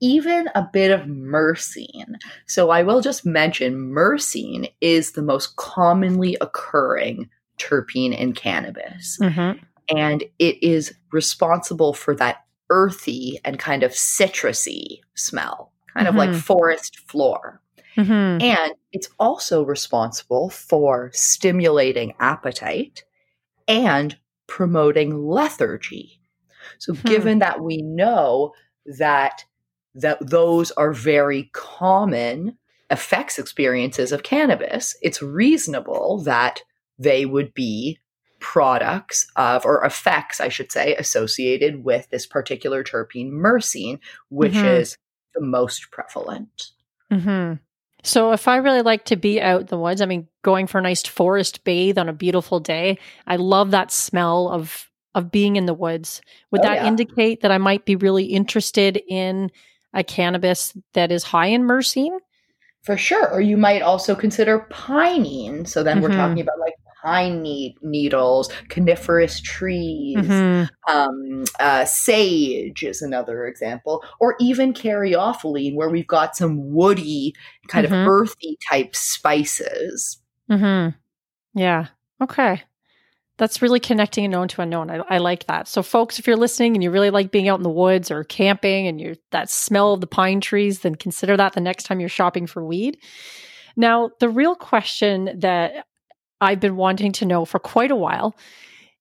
even 0.00 0.48
a 0.54 0.68
bit 0.72 0.90
of 0.90 1.06
myrcene. 1.06 2.16
So 2.46 2.70
I 2.70 2.82
will 2.82 3.00
just 3.00 3.24
mention 3.24 3.92
myrcene 3.92 4.70
is 4.80 5.12
the 5.12 5.22
most 5.22 5.56
commonly 5.56 6.36
occurring 6.40 7.28
terpene 7.58 8.16
in 8.16 8.32
cannabis. 8.32 9.18
Mm-hmm. 9.20 9.64
And 9.96 10.24
it 10.38 10.62
is 10.62 10.94
responsible 11.12 11.94
for 11.94 12.14
that 12.16 12.44
earthy 12.70 13.40
and 13.44 13.58
kind 13.58 13.82
of 13.82 13.92
citrusy 13.92 15.00
smell, 15.14 15.72
kind 15.94 16.06
mm-hmm. 16.06 16.16
of 16.16 16.18
like 16.18 16.30
mm-hmm. 16.30 16.38
forest 16.40 16.98
floor. 17.08 17.60
Mm-hmm. 17.96 18.42
And 18.42 18.72
it's 18.92 19.08
also 19.18 19.64
responsible 19.64 20.50
for 20.50 21.10
stimulating 21.14 22.14
appetite 22.20 23.04
and 23.68 24.16
promoting 24.46 25.26
lethargy. 25.26 26.20
So, 26.78 26.94
hmm. 26.94 27.08
given 27.08 27.38
that 27.38 27.60
we 27.60 27.82
know 27.82 28.52
that 28.98 29.44
that 29.94 30.18
those 30.20 30.70
are 30.72 30.92
very 30.92 31.50
common 31.54 32.58
effects 32.90 33.38
experiences 33.38 34.12
of 34.12 34.22
cannabis, 34.22 34.96
it's 35.00 35.22
reasonable 35.22 36.22
that 36.24 36.62
they 36.98 37.26
would 37.26 37.52
be 37.54 37.98
products 38.40 39.26
of 39.36 39.64
or 39.64 39.84
effects 39.84 40.40
i 40.40 40.48
should 40.48 40.70
say 40.70 40.94
associated 40.96 41.84
with 41.84 42.08
this 42.10 42.26
particular 42.26 42.84
terpene 42.84 43.30
myrcene 43.30 43.98
which 44.28 44.52
mm-hmm. 44.52 44.66
is 44.66 44.98
the 45.34 45.40
most 45.40 45.90
prevalent 45.90 46.70
mm-hmm. 47.10 47.54
so 48.02 48.32
if 48.32 48.46
i 48.46 48.56
really 48.56 48.82
like 48.82 49.04
to 49.04 49.16
be 49.16 49.40
out 49.40 49.62
in 49.62 49.66
the 49.68 49.78
woods 49.78 50.02
i 50.02 50.06
mean 50.06 50.28
going 50.42 50.66
for 50.66 50.78
a 50.78 50.82
nice 50.82 51.02
forest 51.02 51.64
bathe 51.64 51.98
on 51.98 52.08
a 52.08 52.12
beautiful 52.12 52.60
day 52.60 52.98
i 53.26 53.36
love 53.36 53.70
that 53.70 53.90
smell 53.90 54.48
of 54.48 54.90
of 55.14 55.32
being 55.32 55.56
in 55.56 55.64
the 55.64 55.74
woods 55.74 56.20
would 56.50 56.60
oh, 56.60 56.64
that 56.64 56.82
yeah. 56.82 56.86
indicate 56.86 57.40
that 57.40 57.50
i 57.50 57.58
might 57.58 57.86
be 57.86 57.96
really 57.96 58.24
interested 58.24 59.02
in 59.08 59.50
a 59.94 60.04
cannabis 60.04 60.76
that 60.92 61.10
is 61.10 61.24
high 61.24 61.46
in 61.46 61.62
myrcene 61.62 62.18
for 62.82 62.98
sure 62.98 63.28
or 63.30 63.40
you 63.40 63.56
might 63.56 63.80
also 63.80 64.14
consider 64.14 64.66
pinene 64.70 65.66
so 65.66 65.82
then 65.82 65.96
mm-hmm. 65.96 66.04
we're 66.04 66.16
talking 66.16 66.40
about 66.40 66.58
like 66.60 66.74
pine 67.06 67.40
needles, 67.82 68.50
coniferous 68.68 69.40
trees, 69.40 70.16
mm-hmm. 70.16 70.92
um, 70.92 71.44
uh, 71.60 71.84
sage 71.84 72.82
is 72.82 73.00
another 73.00 73.46
example, 73.46 74.04
or 74.18 74.34
even 74.40 74.72
caryophyllene, 74.72 75.76
where 75.76 75.88
we've 75.88 76.08
got 76.08 76.36
some 76.36 76.72
woody, 76.72 77.32
kind 77.68 77.86
mm-hmm. 77.86 77.94
of 77.94 78.08
earthy 78.08 78.58
type 78.68 78.96
spices. 78.96 80.18
Mm-hmm. 80.50 80.96
Yeah. 81.58 81.86
Okay. 82.20 82.62
That's 83.38 83.62
really 83.62 83.80
connecting 83.80 84.24
a 84.24 84.28
known 84.28 84.48
to 84.48 84.62
unknown. 84.62 84.90
I, 84.90 84.96
I 85.08 85.18
like 85.18 85.46
that. 85.46 85.68
So, 85.68 85.82
folks, 85.82 86.18
if 86.18 86.26
you're 86.26 86.36
listening 86.36 86.74
and 86.74 86.82
you 86.82 86.90
really 86.90 87.10
like 87.10 87.30
being 87.30 87.48
out 87.48 87.58
in 87.58 87.62
the 87.62 87.70
woods 87.70 88.10
or 88.10 88.24
camping 88.24 88.88
and 88.88 89.00
you 89.00 89.14
that 89.30 89.50
smell 89.50 89.92
of 89.92 90.00
the 90.00 90.06
pine 90.06 90.40
trees, 90.40 90.80
then 90.80 90.94
consider 90.94 91.36
that 91.36 91.52
the 91.52 91.60
next 91.60 91.84
time 91.84 92.00
you're 92.00 92.08
shopping 92.08 92.46
for 92.46 92.64
weed. 92.64 92.98
Now, 93.76 94.10
the 94.20 94.30
real 94.30 94.56
question 94.56 95.38
that 95.40 95.84
I've 96.40 96.60
been 96.60 96.76
wanting 96.76 97.12
to 97.12 97.26
know 97.26 97.44
for 97.44 97.58
quite 97.58 97.90
a 97.90 97.96
while 97.96 98.36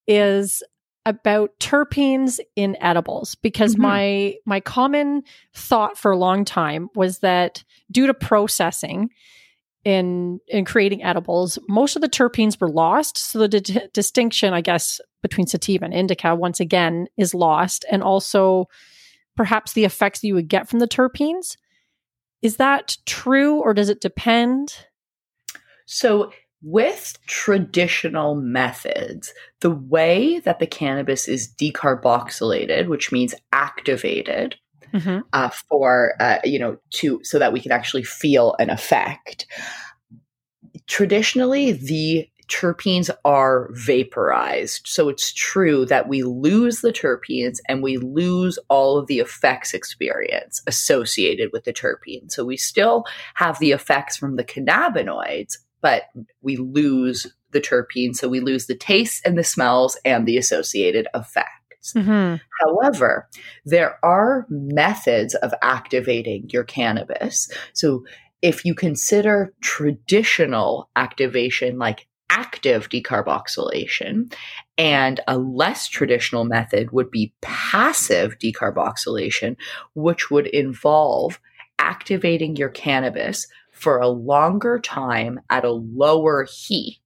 is 0.08 0.64
about 1.06 1.52
terpenes 1.60 2.40
in 2.56 2.76
edibles 2.82 3.36
because 3.36 3.74
mm-hmm. 3.74 3.84
my 3.84 4.36
my 4.46 4.60
common 4.60 5.24
thought 5.54 5.98
for 5.98 6.12
a 6.12 6.18
long 6.18 6.46
time 6.46 6.90
was 6.96 7.20
that 7.20 7.64
due 7.92 8.08
to 8.08 8.14
processing 8.14 9.10
in 9.84 10.40
in 10.48 10.66
creating 10.66 11.04
edibles 11.04 11.60
most 11.70 11.96
of 11.96 12.02
the 12.02 12.10
terpenes 12.10 12.60
were 12.60 12.70
lost. 12.70 13.18
So 13.18 13.40
the 13.40 13.62
d- 13.62 13.82
distinction 13.94 14.54
i 14.54 14.62
guess 14.62 15.00
between 15.22 15.48
sativa 15.48 15.86
and 15.86 15.94
indica 15.94 16.36
once 16.36 16.60
again 16.60 17.08
is 17.18 17.34
lost. 17.34 17.84
And 17.92 18.04
also 18.04 18.68
perhaps 19.36 19.74
the 19.74 19.86
effects 19.86 20.22
that 20.22 20.28
you 20.28 20.36
would 20.36 20.48
get 20.48 20.70
from 20.70 20.80
the 20.80 20.88
terpenes. 20.88 21.58
Is 22.44 22.58
that 22.58 22.98
true 23.08 23.60
or 23.60 23.74
does 23.74 23.90
it 23.90 24.02
depend? 24.02 24.86
So 25.88 26.32
with 26.66 27.16
traditional 27.28 28.34
methods, 28.34 29.32
the 29.62 29.70
way 29.70 30.40
that 30.40 30.58
the 30.58 30.66
cannabis 30.66 31.28
is 31.28 31.48
decarboxylated, 31.48 32.88
which 32.88 33.12
means 33.12 33.36
activated, 33.54 34.56
mm-hmm. 34.92 35.20
uh, 35.32 35.50
for 35.50 36.16
uh, 36.20 36.40
you 36.44 36.58
know 36.58 36.78
to 36.90 37.20
so 37.24 37.38
that 37.38 37.54
we 37.54 37.62
can 37.62 37.72
actually 37.72 38.04
feel 38.04 38.56
an 38.58 38.72
effect. 38.72 39.46
Traditionally, 40.88 41.72
the 41.72 42.28
terpenes 42.48 43.10
are 43.24 43.70
vaporized. 43.74 44.88
So 44.88 45.10
it's 45.10 45.34
true 45.34 45.86
that 45.86 46.08
we 46.08 46.24
lose 46.24 46.82
the 46.82 46.92
terpenes 46.92 47.58
and 47.68 47.82
we 47.82 47.98
lose 47.98 48.60
all 48.70 48.98
of 48.98 49.08
the 49.08 49.20
effects 49.20 49.74
experience 49.74 50.62
associated 50.68 51.50
with 51.52 51.64
the 51.64 51.74
terpene. 51.74 52.32
So 52.32 52.46
we 52.46 52.58
still 52.58 53.06
have 53.36 53.58
the 53.60 53.72
effects 53.72 54.16
from 54.16 54.36
the 54.36 54.44
cannabinoids, 54.44 55.58
but 55.86 56.10
we 56.42 56.58
lose 56.58 57.28
the 57.52 57.62
terpenes. 57.62 58.16
So 58.16 58.28
we 58.28 58.40
lose 58.40 58.66
the 58.66 58.76
taste 58.76 59.22
and 59.24 59.38
the 59.38 59.44
smells 59.44 60.00
and 60.04 60.26
the 60.26 60.36
associated 60.36 61.08
effects. 61.14 61.94
Mm-hmm. 61.94 62.38
However, 62.60 63.30
there 63.66 64.00
are 64.04 64.48
methods 64.50 65.36
of 65.36 65.54
activating 65.62 66.50
your 66.50 66.64
cannabis. 66.64 67.52
So 67.74 68.04
if 68.42 68.66
you 68.66 68.74
consider 68.74 69.54
traditional 69.62 70.90
activation 70.96 71.78
like 71.78 72.08
active 72.32 72.90
decarboxylation, 72.90 74.34
and 74.80 75.20
a 75.28 75.38
less 75.38 75.88
traditional 75.88 76.46
method 76.46 76.90
would 76.94 77.12
be 77.12 77.32
passive 77.42 78.40
decarboxylation, 78.40 79.56
which 79.94 80.32
would 80.32 80.48
involve 80.48 81.40
activating 81.78 82.56
your 82.56 82.70
cannabis 82.70 83.46
for 83.76 84.00
a 84.00 84.08
longer 84.08 84.80
time 84.80 85.40
at 85.50 85.66
a 85.66 85.72
lower 85.72 86.48
heat, 86.50 87.00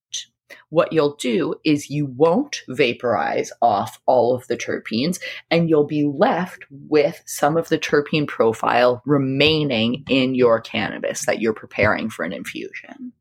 what 0.69 0.93
you'll 0.93 1.15
do 1.15 1.55
is 1.63 1.89
you 1.89 2.05
won't 2.05 2.61
vaporize 2.69 3.51
off 3.61 3.99
all 4.05 4.35
of 4.35 4.47
the 4.47 4.57
terpenes 4.57 5.19
and 5.49 5.69
you'll 5.69 5.85
be 5.85 6.05
left 6.05 6.63
with 6.69 7.21
some 7.25 7.57
of 7.57 7.69
the 7.69 7.77
terpene 7.77 8.27
profile 8.27 9.01
remaining 9.05 10.03
in 10.09 10.35
your 10.35 10.59
cannabis 10.59 11.25
that 11.25 11.41
you're 11.41 11.53
preparing 11.53 12.09
for 12.09 12.23
an 12.23 12.33
infusion. 12.33 13.13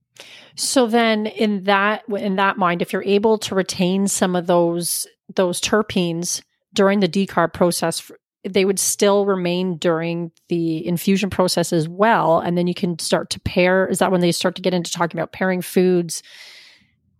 So 0.56 0.86
then 0.86 1.26
in 1.26 1.64
that 1.64 2.02
in 2.08 2.36
that 2.36 2.58
mind 2.58 2.82
if 2.82 2.92
you're 2.92 3.04
able 3.04 3.38
to 3.38 3.54
retain 3.54 4.08
some 4.08 4.34
of 4.34 4.46
those 4.46 5.06
those 5.34 5.60
terpenes 5.60 6.42
during 6.74 7.00
the 7.00 7.08
decarb 7.08 7.52
process 7.52 8.10
they 8.44 8.64
would 8.64 8.78
still 8.78 9.26
remain 9.26 9.76
during 9.76 10.30
the 10.48 10.86
infusion 10.86 11.30
process 11.30 11.72
as 11.72 11.88
well. 11.88 12.38
And 12.40 12.56
then 12.56 12.66
you 12.66 12.74
can 12.74 12.98
start 12.98 13.30
to 13.30 13.40
pair. 13.40 13.86
Is 13.86 13.98
that 13.98 14.12
when 14.12 14.20
they 14.20 14.32
start 14.32 14.54
to 14.56 14.62
get 14.62 14.74
into 14.74 14.92
talking 14.92 15.18
about 15.18 15.32
pairing 15.32 15.62
foods 15.62 16.22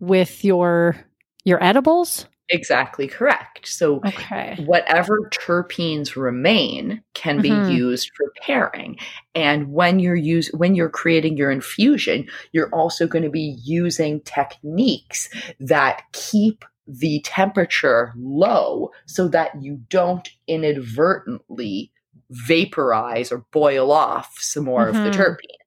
with 0.01 0.45
your 0.45 0.97
your 1.45 1.63
edibles? 1.63 2.27
Exactly 2.51 3.07
correct. 3.07 3.69
So 3.69 4.01
okay. 4.07 4.57
whatever 4.65 5.29
terpenes 5.35 6.17
remain 6.17 7.03
can 7.13 7.43
be 7.43 7.51
mm-hmm. 7.51 7.71
used 7.73 8.11
for 8.17 8.33
pairing. 8.41 8.97
And 9.35 9.71
when 9.71 9.99
you're 9.99 10.17
use 10.17 10.51
when 10.55 10.75
you're 10.75 10.89
creating 10.89 11.37
your 11.37 11.51
infusion, 11.51 12.27
you're 12.53 12.71
also 12.71 13.07
going 13.07 13.25
to 13.25 13.31
be 13.31 13.59
using 13.63 14.23
techniques 14.23 15.29
that 15.61 16.05
keep 16.13 16.65
the 16.89 17.21
temperature 17.21 18.13
low 18.17 18.91
so 19.07 19.29
that 19.29 19.63
you 19.63 19.79
don't 19.91 20.31
inadvertently 20.47 21.93
vaporize 22.31 23.31
or 23.31 23.45
boil 23.53 23.93
off 23.93 24.35
some 24.39 24.65
more 24.65 24.87
mm-hmm. 24.87 24.97
of 24.97 25.05
the 25.05 25.11
mm-hmm. 25.11 25.21
terpene. 25.21 25.59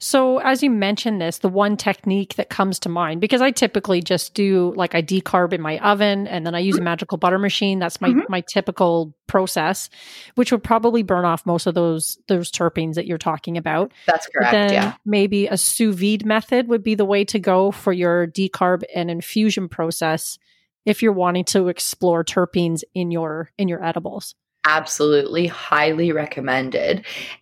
So, 0.00 0.38
as 0.38 0.62
you 0.62 0.70
mentioned 0.70 1.20
this, 1.20 1.38
the 1.38 1.48
one 1.48 1.76
technique 1.76 2.36
that 2.36 2.50
comes 2.50 2.78
to 2.80 2.88
mind, 2.88 3.20
because 3.20 3.40
I 3.40 3.50
typically 3.50 4.00
just 4.00 4.32
do 4.32 4.72
like 4.76 4.94
I 4.94 5.02
decarb 5.02 5.52
in 5.52 5.60
my 5.60 5.78
oven 5.78 6.28
and 6.28 6.46
then 6.46 6.54
I 6.54 6.60
use 6.60 6.78
a 6.78 6.82
magical 6.82 7.18
butter 7.18 7.38
machine. 7.38 7.80
That's 7.80 8.00
my, 8.00 8.10
Mhm. 8.10 8.28
my 8.28 8.42
typical 8.52 9.12
process, 9.26 9.90
which 10.36 10.52
would 10.52 10.62
probably 10.62 11.02
burn 11.02 11.24
off 11.24 11.44
most 11.44 11.66
of 11.66 11.74
those, 11.74 12.16
those 12.28 12.52
terpenes 12.52 12.94
that 12.94 13.06
you're 13.06 13.18
talking 13.18 13.56
about. 13.56 13.92
That's 14.06 14.26
But 14.26 14.32
correct. 14.34 14.52
then 14.52 14.72
yeah. 14.72 14.94
maybe 15.04 15.48
a 15.48 15.56
sous 15.56 15.94
vide 15.96 16.24
method 16.24 16.68
would 16.68 16.84
be 16.84 16.94
the 16.94 17.04
way 17.04 17.24
to 17.24 17.40
go 17.40 17.72
for 17.72 17.92
your 17.92 18.28
decarb 18.28 18.84
and 18.94 19.10
infusion 19.10 19.68
process 19.68 20.38
if 20.86 21.02
you're 21.02 21.12
wanting 21.12 21.44
to 21.44 21.68
explore 21.68 22.24
terpenes 22.24 22.82
in 22.94 23.10
your 23.10 23.50
in 23.58 23.68
your 23.68 23.84
edibles. 23.84 24.34
Absolutely, 24.64 25.46
highly 25.46 26.12
recommended. 26.12 26.98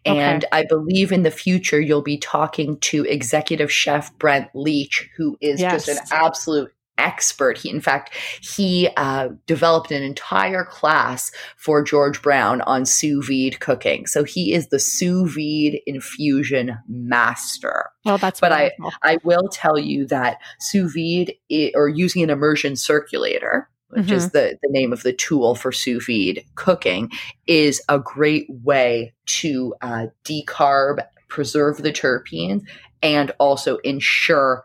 Okay. 0.06 0.18
And 0.18 0.44
I 0.52 0.64
believe 0.68 1.10
in 1.10 1.22
the 1.22 1.30
future 1.30 1.80
you'll 1.80 2.02
be 2.02 2.18
talking 2.18 2.78
to 2.80 3.04
executive 3.04 3.72
chef 3.72 4.16
Brent 4.18 4.48
Leach, 4.54 5.10
who 5.16 5.36
is 5.40 5.60
just 5.60 5.88
an 5.88 5.98
absolute 6.12 6.72
expert. 6.98 7.58
He, 7.58 7.70
in 7.70 7.80
fact, 7.80 8.14
he 8.40 8.88
uh, 8.96 9.28
developed 9.46 9.90
an 9.90 10.02
entire 10.02 10.64
class 10.64 11.30
for 11.56 11.82
George 11.82 12.22
Brown 12.22 12.60
on 12.62 12.84
sous 12.86 13.26
vide 13.26 13.60
cooking. 13.60 14.06
So 14.06 14.24
he 14.24 14.52
is 14.52 14.68
the 14.68 14.78
sous 14.78 15.34
vide 15.34 15.80
infusion 15.86 16.78
master. 16.88 17.90
Well, 18.04 18.18
that's 18.18 18.40
But 18.40 18.52
I- 18.52 18.70
wonderful. 18.78 18.92
I 19.02 19.18
will 19.24 19.48
tell 19.52 19.78
you 19.78 20.06
that 20.06 20.38
sous 20.60 20.92
vide 20.94 21.34
i- 21.50 21.72
or 21.74 21.88
using 21.88 22.22
an 22.22 22.30
immersion 22.30 22.76
circulator, 22.76 23.68
which 23.90 24.10
is 24.10 24.30
the, 24.32 24.58
the 24.62 24.68
name 24.70 24.92
of 24.92 25.02
the 25.04 25.12
tool 25.12 25.54
for 25.54 25.70
sous 25.72 26.06
vide 26.06 26.44
cooking, 26.54 27.10
is 27.46 27.80
a 27.88 27.98
great 27.98 28.46
way 28.48 29.14
to 29.26 29.74
uh, 29.80 30.06
decarb, 30.24 31.04
preserve 31.28 31.78
the 31.78 31.92
terpenes, 31.92 32.62
and 33.02 33.30
also 33.38 33.76
ensure 33.78 34.64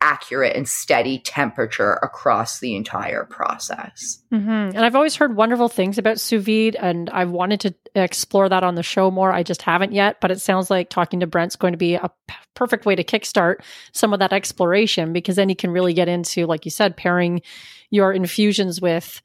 accurate 0.00 0.54
and 0.54 0.68
steady 0.68 1.18
temperature 1.18 1.94
across 2.02 2.60
the 2.60 2.76
entire 2.76 3.24
process. 3.24 4.22
hmm 4.30 4.36
And 4.46 4.78
I've 4.78 4.94
always 4.94 5.16
heard 5.16 5.36
wonderful 5.36 5.68
things 5.68 5.98
about 5.98 6.20
sous 6.20 6.44
vide, 6.44 6.76
and 6.76 7.08
I've 7.10 7.30
wanted 7.30 7.60
to 7.60 7.74
explore 7.94 8.48
that 8.48 8.62
on 8.62 8.74
the 8.74 8.82
show 8.82 9.10
more. 9.10 9.32
I 9.32 9.42
just 9.42 9.62
haven't 9.62 9.92
yet, 9.92 10.20
but 10.20 10.30
it 10.30 10.40
sounds 10.40 10.70
like 10.70 10.90
talking 10.90 11.20
to 11.20 11.26
Brent's 11.26 11.56
going 11.56 11.72
to 11.72 11.78
be 11.78 11.94
a 11.94 12.10
p- 12.28 12.34
perfect 12.54 12.84
way 12.84 12.94
to 12.94 13.04
kickstart 13.04 13.56
some 13.92 14.12
of 14.12 14.20
that 14.20 14.32
exploration 14.32 15.12
because 15.12 15.36
then 15.36 15.48
you 15.48 15.56
can 15.56 15.70
really 15.70 15.94
get 15.94 16.08
into, 16.08 16.46
like 16.46 16.64
you 16.64 16.70
said, 16.70 16.96
pairing 16.96 17.40
your 17.90 18.12
infusions 18.12 18.80
with 18.80 19.22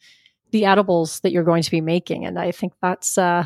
the 0.51 0.65
edibles 0.65 1.19
that 1.21 1.31
you're 1.31 1.43
going 1.43 1.63
to 1.63 1.71
be 1.71 1.81
making. 1.81 2.25
And 2.25 2.39
I 2.39 2.51
think 2.51 2.73
that's 2.81 3.17
uh, 3.17 3.45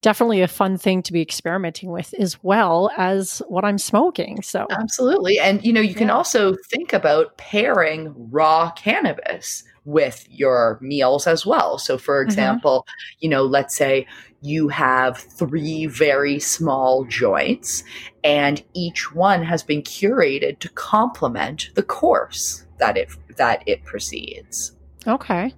definitely 0.00 0.42
a 0.42 0.48
fun 0.48 0.78
thing 0.78 1.02
to 1.02 1.12
be 1.12 1.20
experimenting 1.20 1.90
with 1.90 2.14
as 2.18 2.42
well 2.42 2.90
as 2.96 3.42
what 3.48 3.64
I'm 3.64 3.78
smoking. 3.78 4.42
So, 4.42 4.66
Absolutely. 4.70 5.38
And 5.38 5.64
you 5.64 5.72
know, 5.72 5.80
you 5.80 5.94
can 5.94 6.08
Yeah. 6.08 6.14
also 6.14 6.54
think 6.70 6.92
about 6.92 7.36
pairing 7.36 8.14
raw 8.30 8.70
cannabis 8.70 9.64
with 9.84 10.26
your 10.30 10.78
meals 10.82 11.26
as 11.26 11.46
well. 11.46 11.78
So 11.78 11.96
for 11.98 12.20
mm-hmm. 12.20 12.28
example, 12.28 12.86
you 13.20 13.28
know, 13.28 13.42
let's 13.42 13.74
say 13.74 14.06
you 14.42 14.68
have 14.68 15.16
three 15.16 15.86
very 15.86 16.38
small 16.38 17.04
joints 17.04 17.82
and 18.22 18.62
each 18.74 19.12
one 19.14 19.42
has 19.42 19.62
been 19.62 19.82
curated 19.82 20.60
to 20.60 20.68
complement 20.70 21.70
the 21.74 21.82
course 21.82 22.64
that 22.78 22.96
it 22.96 23.08
that 23.36 23.62
it 23.66 23.84
precedes. 23.84 24.72
okay. 25.06 25.52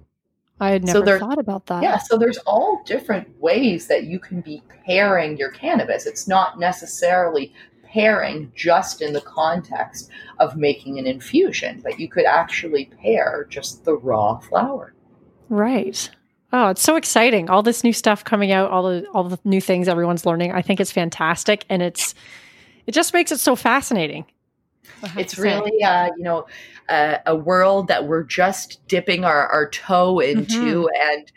I 0.61 0.69
had 0.69 0.85
never 0.85 1.01
there- 1.01 1.19
thought 1.19 1.39
about 1.39 1.65
that. 1.65 1.83
Yeah, 1.83 1.97
so 1.97 2.17
there's 2.17 2.37
all 2.39 2.81
different 2.85 3.27
ways 3.41 3.87
that 3.87 4.05
you 4.05 4.19
can 4.19 4.41
be 4.41 4.61
pairing 4.85 5.35
your 5.37 5.49
cannabis. 5.49 6.05
It's 6.05 6.27
not 6.27 6.59
necessarily 6.59 7.51
pairing 7.83 8.51
just 8.55 9.01
in 9.01 9.11
the 9.11 9.21
context 9.21 10.09
of 10.39 10.55
making 10.55 10.97
an 10.99 11.07
infusion, 11.07 11.81
but 11.83 11.99
you 11.99 12.07
could 12.07 12.25
actually 12.25 12.85
pair 13.01 13.45
just 13.49 13.83
the 13.83 13.97
raw 13.97 14.37
flower. 14.37 14.93
Right. 15.49 16.09
Oh, 16.53 16.69
it's 16.69 16.81
so 16.81 16.95
exciting. 16.95 17.49
All 17.49 17.63
this 17.63 17.83
new 17.83 17.91
stuff 17.93 18.23
coming 18.23 18.51
out, 18.51 18.71
all 18.71 18.83
the 18.83 19.05
all 19.13 19.23
the 19.23 19.39
new 19.43 19.59
things 19.61 19.87
everyone's 19.87 20.25
learning. 20.25 20.51
I 20.51 20.61
think 20.61 20.79
it's 20.79 20.91
fantastic 20.91 21.65
and 21.69 21.81
it's 21.81 22.13
it 22.87 22.91
just 22.91 23.13
makes 23.13 23.31
it 23.31 23.39
so 23.39 23.55
fascinating. 23.55 24.25
It's 25.17 25.37
really, 25.37 25.83
uh, 25.83 26.09
you 26.17 26.23
know, 26.23 26.47
uh, 26.89 27.17
a 27.25 27.35
world 27.35 27.87
that 27.87 28.07
we're 28.07 28.23
just 28.23 28.85
dipping 28.87 29.23
our, 29.23 29.47
our 29.47 29.69
toe 29.69 30.19
into. 30.19 30.89
And, 30.99 31.31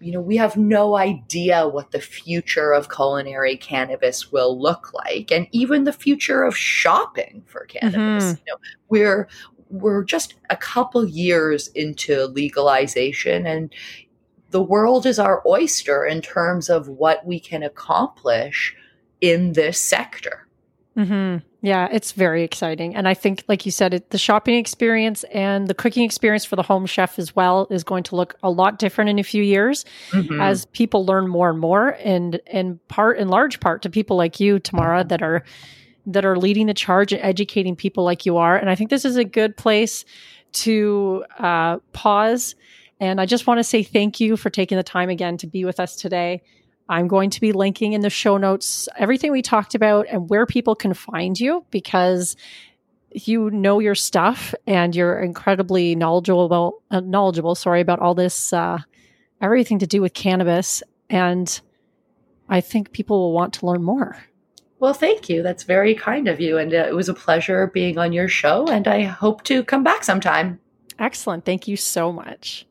you 0.00 0.12
know, 0.12 0.20
we 0.20 0.36
have 0.36 0.56
no 0.56 0.96
idea 0.96 1.66
what 1.66 1.90
the 1.90 2.00
future 2.00 2.72
of 2.72 2.90
culinary 2.90 3.56
cannabis 3.56 4.30
will 4.30 4.60
look 4.60 4.92
like, 4.92 5.30
and 5.32 5.46
even 5.52 5.84
the 5.84 5.92
future 5.92 6.42
of 6.42 6.56
shopping 6.56 7.42
for 7.46 7.64
cannabis. 7.64 8.36
You 8.46 8.52
know, 8.52 8.58
we're 8.88 9.28
we're 9.68 10.04
just 10.04 10.34
a 10.50 10.56
couple 10.56 11.06
years 11.06 11.68
into 11.68 12.26
legalization, 12.26 13.46
and 13.46 13.74
the 14.50 14.62
world 14.62 15.06
is 15.06 15.18
our 15.18 15.42
oyster 15.46 16.04
in 16.04 16.22
terms 16.22 16.70
of 16.70 16.88
what 16.88 17.26
we 17.26 17.40
can 17.40 17.62
accomplish 17.62 18.76
in 19.20 19.52
this 19.54 19.78
sector. 19.78 20.46
hmm 20.94 21.38
Yeah, 21.62 21.88
it's 21.90 22.12
very 22.12 22.42
exciting. 22.44 22.94
And 22.94 23.08
I 23.08 23.14
think, 23.14 23.42
like 23.48 23.64
you 23.64 23.72
said, 23.72 23.94
it, 23.94 24.10
the 24.10 24.18
shopping 24.18 24.54
experience 24.56 25.24
and 25.32 25.66
the 25.68 25.74
cooking 25.74 26.04
experience 26.04 26.44
for 26.44 26.54
the 26.54 26.62
home 26.62 26.86
chef 26.86 27.18
as 27.18 27.34
well 27.34 27.66
is 27.70 27.82
going 27.82 28.02
to 28.04 28.16
look 28.16 28.36
a 28.42 28.50
lot 28.50 28.78
different 28.78 29.10
in 29.10 29.18
a 29.18 29.22
few 29.24 29.42
years 29.42 29.84
Mhm. 30.12 30.40
as 30.40 30.66
people 30.66 31.04
learn 31.06 31.26
more 31.28 31.50
and 31.50 31.58
more. 31.58 31.96
And 32.04 32.40
in 32.46 32.78
part, 32.88 33.18
in 33.18 33.28
large 33.28 33.58
part, 33.58 33.82
to 33.82 33.90
people 33.90 34.16
like 34.16 34.38
you, 34.38 34.58
Tamara, 34.58 35.02
that 35.04 35.22
are 35.22 35.42
that 36.08 36.24
are 36.24 36.36
leading 36.38 36.66
the 36.68 36.74
charge 36.74 37.12
and 37.12 37.20
educating 37.20 37.74
people 37.74 38.04
like 38.04 38.24
you 38.24 38.36
are. 38.36 38.56
And 38.56 38.70
I 38.70 38.76
think 38.76 38.90
this 38.90 39.04
is 39.04 39.16
a 39.16 39.24
good 39.24 39.56
place 39.56 40.04
to 40.52 41.24
uh, 41.38 41.78
pause. 41.92 42.54
And 43.00 43.20
I 43.20 43.26
just 43.26 43.48
want 43.48 43.58
to 43.58 43.64
say 43.64 43.82
thank 43.82 44.20
you 44.20 44.36
for 44.36 44.48
taking 44.48 44.76
the 44.76 44.84
time 44.84 45.08
again 45.08 45.36
to 45.38 45.48
be 45.48 45.64
with 45.64 45.80
us 45.80 45.96
today. 45.96 46.42
I'm 46.88 47.08
going 47.08 47.30
to 47.30 47.40
be 47.40 47.52
linking 47.52 47.92
in 47.92 48.00
the 48.00 48.10
show 48.10 48.36
notes 48.36 48.88
everything 48.96 49.32
we 49.32 49.42
talked 49.42 49.74
about 49.74 50.06
and 50.08 50.28
where 50.30 50.46
people 50.46 50.74
can 50.74 50.94
find 50.94 51.38
you 51.38 51.64
because 51.70 52.36
you 53.12 53.50
know 53.50 53.78
your 53.78 53.94
stuff 53.94 54.54
and 54.66 54.94
you're 54.94 55.18
incredibly 55.20 55.94
knowledgeable 55.96 56.82
uh, 56.90 57.00
knowledgeable 57.00 57.54
sorry 57.54 57.80
about 57.80 58.00
all 58.00 58.14
this 58.14 58.52
uh, 58.52 58.78
everything 59.40 59.78
to 59.78 59.86
do 59.86 60.00
with 60.00 60.14
cannabis 60.14 60.82
and 61.10 61.60
I 62.48 62.60
think 62.60 62.92
people 62.92 63.18
will 63.18 63.32
want 63.32 63.54
to 63.54 63.66
learn 63.66 63.82
more. 63.82 64.16
Well, 64.78 64.92
thank 64.92 65.28
you. 65.28 65.42
That's 65.42 65.62
very 65.62 65.94
kind 65.94 66.28
of 66.28 66.40
you. 66.40 66.58
And 66.58 66.72
uh, 66.72 66.86
it 66.88 66.94
was 66.94 67.08
a 67.08 67.14
pleasure 67.14 67.68
being 67.68 67.98
on 67.98 68.12
your 68.12 68.28
show. 68.28 68.66
And 68.66 68.86
I 68.86 69.02
hope 69.04 69.42
to 69.44 69.64
come 69.64 69.82
back 69.82 70.04
sometime. 70.04 70.60
Excellent. 70.98 71.44
Thank 71.44 71.66
you 71.66 71.76
so 71.76 72.12
much. 72.12 72.65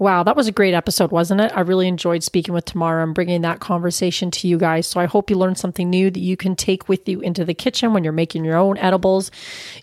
Wow, 0.00 0.24
that 0.24 0.34
was 0.34 0.48
a 0.48 0.52
great 0.52 0.74
episode, 0.74 1.12
wasn't 1.12 1.40
it? 1.40 1.52
I 1.54 1.60
really 1.60 1.86
enjoyed 1.86 2.24
speaking 2.24 2.52
with 2.52 2.64
Tamara 2.64 3.04
and 3.04 3.14
bringing 3.14 3.42
that 3.42 3.60
conversation 3.60 4.28
to 4.32 4.48
you 4.48 4.58
guys. 4.58 4.88
So 4.88 4.98
I 4.98 5.04
hope 5.04 5.30
you 5.30 5.36
learned 5.36 5.56
something 5.56 5.88
new 5.88 6.10
that 6.10 6.20
you 6.20 6.36
can 6.36 6.56
take 6.56 6.88
with 6.88 7.08
you 7.08 7.20
into 7.20 7.44
the 7.44 7.54
kitchen 7.54 7.92
when 7.92 8.02
you're 8.02 8.12
making 8.12 8.44
your 8.44 8.56
own 8.56 8.76
edibles. 8.78 9.30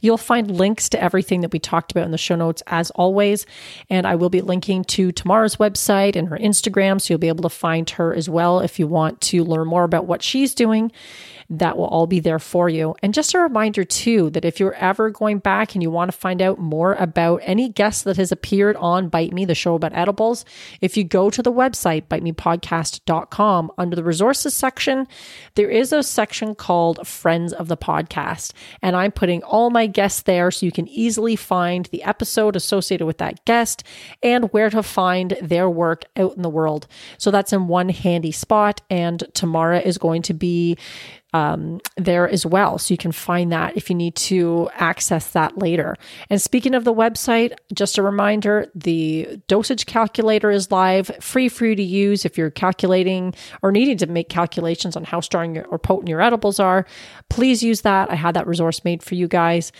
You'll 0.01 0.17
find 0.17 0.51
links 0.51 0.89
to 0.89 1.01
everything 1.01 1.39
that 1.41 1.53
we 1.53 1.59
talked 1.59 1.91
about 1.93 2.03
in 2.03 2.11
the 2.11 2.17
show 2.17 2.35
notes 2.35 2.61
as 2.67 2.91
always. 2.91 3.45
And 3.89 4.05
I 4.05 4.15
will 4.15 4.29
be 4.29 4.41
linking 4.41 4.83
to 4.85 5.13
Tamara's 5.13 5.55
website 5.55 6.17
and 6.17 6.27
her 6.27 6.37
Instagram. 6.37 6.99
So 6.99 7.13
you'll 7.13 7.19
be 7.19 7.29
able 7.29 7.43
to 7.43 7.49
find 7.49 7.89
her 7.91 8.13
as 8.13 8.27
well 8.27 8.59
if 8.59 8.79
you 8.79 8.87
want 8.87 9.21
to 9.21 9.45
learn 9.45 9.67
more 9.67 9.85
about 9.85 10.07
what 10.07 10.21
she's 10.21 10.53
doing 10.53 10.91
that 11.51 11.77
will 11.77 11.85
all 11.85 12.07
be 12.07 12.21
there 12.21 12.39
for 12.39 12.69
you. 12.69 12.95
And 13.03 13.13
just 13.13 13.33
a 13.33 13.39
reminder, 13.39 13.83
too, 13.83 14.29
that 14.29 14.45
if 14.45 14.59
you're 14.59 14.73
ever 14.75 15.09
going 15.09 15.39
back 15.39 15.75
and 15.75 15.83
you 15.83 15.91
want 15.91 16.09
to 16.09 16.17
find 16.17 16.41
out 16.41 16.59
more 16.59 16.93
about 16.93 17.41
any 17.43 17.67
guest 17.67 18.05
that 18.05 18.15
has 18.15 18.31
appeared 18.31 18.77
on 18.77 19.09
Bite 19.09 19.33
Me, 19.33 19.43
the 19.43 19.53
show 19.53 19.75
about 19.75 19.93
edibles, 19.93 20.45
if 20.79 20.95
you 20.95 21.03
go 21.03 21.29
to 21.29 21.43
the 21.43 21.51
website, 21.51 22.07
bitemepodcast.com, 22.07 23.71
under 23.77 23.95
the 23.97 24.03
resources 24.03 24.53
section, 24.53 25.07
there 25.55 25.69
is 25.69 25.91
a 25.91 26.03
section 26.03 26.55
called 26.55 27.05
Friends 27.05 27.51
of 27.51 27.67
the 27.67 27.77
Podcast. 27.77 28.53
And 28.81 28.95
I'm 28.95 29.11
putting 29.11 29.43
all 29.43 29.69
my 29.69 29.87
guests 29.87 30.21
there 30.21 30.51
so 30.51 30.65
you 30.65 30.71
can 30.71 30.87
easily 30.87 31.35
find 31.35 31.87
the 31.87 32.03
episode 32.03 32.55
associated 32.55 33.05
with 33.05 33.17
that 33.17 33.43
guest 33.43 33.83
and 34.23 34.45
where 34.53 34.69
to 34.69 34.81
find 34.81 35.37
their 35.41 35.69
work 35.69 36.05
out 36.15 36.37
in 36.37 36.43
the 36.43 36.49
world. 36.49 36.87
So 37.17 37.29
that's 37.29 37.51
in 37.51 37.67
one 37.67 37.89
handy 37.89 38.31
spot. 38.31 38.81
And 38.89 39.21
Tamara 39.33 39.81
is 39.81 39.97
going 39.97 40.21
to 40.23 40.33
be 40.33 40.77
um, 41.33 41.79
there 41.95 42.27
as 42.27 42.45
well. 42.45 42.77
So 42.77 42.93
you 42.93 42.97
can 42.97 43.11
find 43.11 43.51
that 43.51 43.77
if 43.77 43.89
you 43.89 43.95
need 43.95 44.15
to 44.15 44.69
access 44.75 45.31
that 45.31 45.57
later. 45.57 45.95
And 46.29 46.41
speaking 46.41 46.75
of 46.75 46.83
the 46.83 46.93
website, 46.93 47.53
just 47.73 47.97
a 47.97 48.03
reminder 48.03 48.69
the 48.75 49.39
dosage 49.47 49.85
calculator 49.85 50.51
is 50.51 50.71
live, 50.71 51.11
free 51.21 51.47
for 51.47 51.65
you 51.65 51.75
to 51.75 51.83
use 51.83 52.25
if 52.25 52.37
you're 52.37 52.49
calculating 52.49 53.33
or 53.61 53.71
needing 53.71 53.97
to 53.97 54.07
make 54.07 54.29
calculations 54.29 54.95
on 54.95 55.05
how 55.05 55.21
strong 55.21 55.55
your, 55.55 55.65
or 55.65 55.79
potent 55.79 56.09
your 56.09 56.21
edibles 56.21 56.59
are. 56.59 56.85
Please 57.29 57.63
use 57.63 57.81
that. 57.81 58.11
I 58.11 58.15
had 58.15 58.35
that 58.35 58.47
resource 58.47 58.83
made 58.83 59.01
for 59.01 59.15
you 59.15 59.27
guys. 59.27 59.71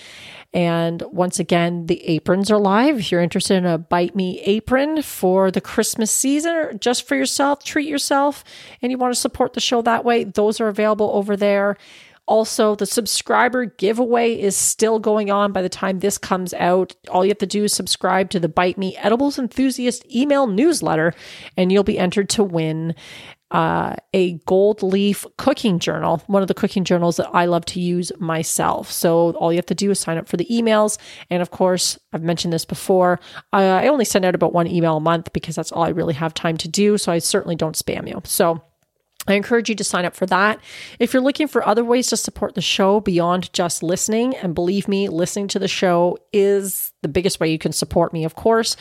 And 0.54 1.02
once 1.04 1.40
again, 1.40 1.86
the 1.86 2.04
aprons 2.06 2.52
are 2.52 2.58
live. 2.58 3.00
If 3.00 3.12
you're 3.12 3.22
interested 3.22 3.56
in 3.56 3.66
a 3.66 3.78
Bite 3.78 4.16
Me 4.16 4.42
apron 4.42 5.02
for 5.02 5.50
the 5.50 5.62
Christmas 5.62 6.12
season 6.12 6.54
or 6.54 6.74
just 6.74 7.08
for 7.08 7.16
yourself, 7.16 7.64
treat 7.64 7.88
yourself, 7.88 8.44
and 8.82 8.92
you 8.92 8.98
want 8.98 9.14
to 9.14 9.20
support 9.20 9.54
the 9.54 9.62
show 9.62 9.82
that 9.82 10.04
way, 10.04 10.26
those 10.26 10.60
are 10.60 10.68
available 10.68 11.10
over 11.14 11.38
there. 11.42 11.76
Also, 12.28 12.76
the 12.76 12.86
subscriber 12.86 13.66
giveaway 13.66 14.40
is 14.40 14.56
still 14.56 15.00
going 15.00 15.30
on 15.30 15.52
by 15.52 15.62
the 15.62 15.68
time 15.68 16.00
this 16.00 16.18
comes 16.18 16.54
out. 16.54 16.96
All 17.10 17.26
you 17.26 17.30
have 17.30 17.40
to 17.40 17.46
do 17.46 17.66
is 17.66 17.74
subscribe 17.74 18.30
to 18.30 18.40
the 18.40 18.48
Bite 18.48 18.78
Me 18.78 18.96
Edibles 18.96 19.38
Enthusiast 19.38 20.06
email 20.10 20.48
newsletter, 20.48 21.14
and 21.58 21.74
you'll 21.74 21.84
be 21.84 22.00
entered 22.00 22.30
to 22.30 22.44
win 22.44 22.96
uh, 23.52 23.96
a 24.14 24.34
gold 24.46 24.82
leaf 24.82 25.26
cooking 25.38 25.78
journal, 25.78 26.24
one 26.28 26.42
of 26.42 26.48
the 26.48 26.54
cooking 26.54 26.86
journals 26.86 27.18
that 27.18 27.30
I 27.34 27.46
love 27.46 27.66
to 27.66 27.82
use 27.82 28.12
myself. 28.18 28.90
So 28.90 29.32
all 29.32 29.52
you 29.52 29.58
have 29.58 29.66
to 29.66 29.76
do 29.76 29.92
is 29.92 30.00
sign 30.00 30.18
up 30.18 30.30
for 30.30 30.38
the 30.38 30.48
emails. 30.50 30.98
And 31.30 31.42
of 31.42 31.52
course, 31.52 32.00
I've 32.14 32.24
mentioned 32.24 32.54
this 32.54 32.64
before. 32.64 33.20
I, 33.52 33.64
I 33.64 33.88
only 33.88 34.06
send 34.06 34.24
out 34.24 34.36
about 34.36 34.54
one 34.54 34.68
email 34.68 34.98
a 34.98 35.02
month 35.02 35.34
because 35.34 35.56
that's 35.56 35.72
all 35.74 35.84
I 35.84 35.90
really 35.90 36.14
have 36.14 36.34
time 36.34 36.56
to 36.58 36.70
do. 36.70 36.98
So 36.98 37.12
I 37.12 37.20
certainly 37.20 37.58
don't 37.58 37.76
spam 37.76 38.08
you. 38.08 38.22
So 38.24 38.62
I 39.28 39.34
encourage 39.34 39.70
you 39.70 39.76
to 39.76 39.84
sign 39.84 40.06
up 40.06 40.16
for 40.16 40.26
that. 40.28 40.60
If 41.00 41.14
you're 41.14 41.22
looking 41.22 41.48
for 41.48 41.66
other 41.66 41.84
ways 41.84 42.08
to 42.08 42.18
support 42.18 42.56
the 42.56 42.62
show 42.62 43.00
beyond 43.00 43.54
just 43.54 43.84
listening, 43.84 44.36
and 44.38 44.56
believe 44.56 44.88
me, 44.88 45.10
listening 45.10 45.48
to 45.50 45.60
the 45.60 45.68
show 45.68 46.18
is 46.34 46.92
the 47.02 47.08
biggest 47.08 47.40
way 47.40 47.52
you 47.52 47.60
can 47.60 47.72
support 47.72 48.14
me, 48.14 48.24
of 48.24 48.36
course, 48.36 48.76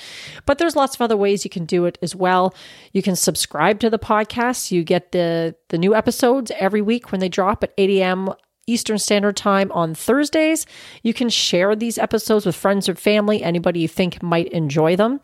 but 0.46 0.58
there's 0.58 0.76
lots 0.76 0.94
of 0.94 1.02
other 1.02 1.16
ways 1.16 1.44
you 1.44 1.50
can 1.50 1.66
do 1.66 1.84
it 1.84 1.98
as 2.00 2.14
well. 2.14 2.54
You 2.92 3.02
can 3.02 3.16
subscribe 3.16 3.80
to 3.80 3.90
the 3.90 3.98
podcast. 3.98 4.70
You 4.70 4.82
get 4.82 5.12
the, 5.12 5.54
the 5.68 5.78
new 5.78 5.94
episodes 5.94 6.50
every 6.58 6.82
week 6.82 7.12
when 7.12 7.20
they 7.20 7.28
drop 7.28 7.62
at 7.62 7.74
8 7.76 7.90
a.m. 7.90 8.30
Eastern 8.70 8.98
Standard 8.98 9.36
Time 9.36 9.70
on 9.72 9.94
Thursdays. 9.94 10.66
You 11.02 11.14
can 11.14 11.28
share 11.28 11.74
these 11.74 11.98
episodes 11.98 12.46
with 12.46 12.56
friends 12.56 12.88
or 12.88 12.94
family, 12.94 13.42
anybody 13.42 13.80
you 13.80 13.88
think 13.88 14.22
might 14.22 14.48
enjoy 14.48 14.96
them 14.96 15.20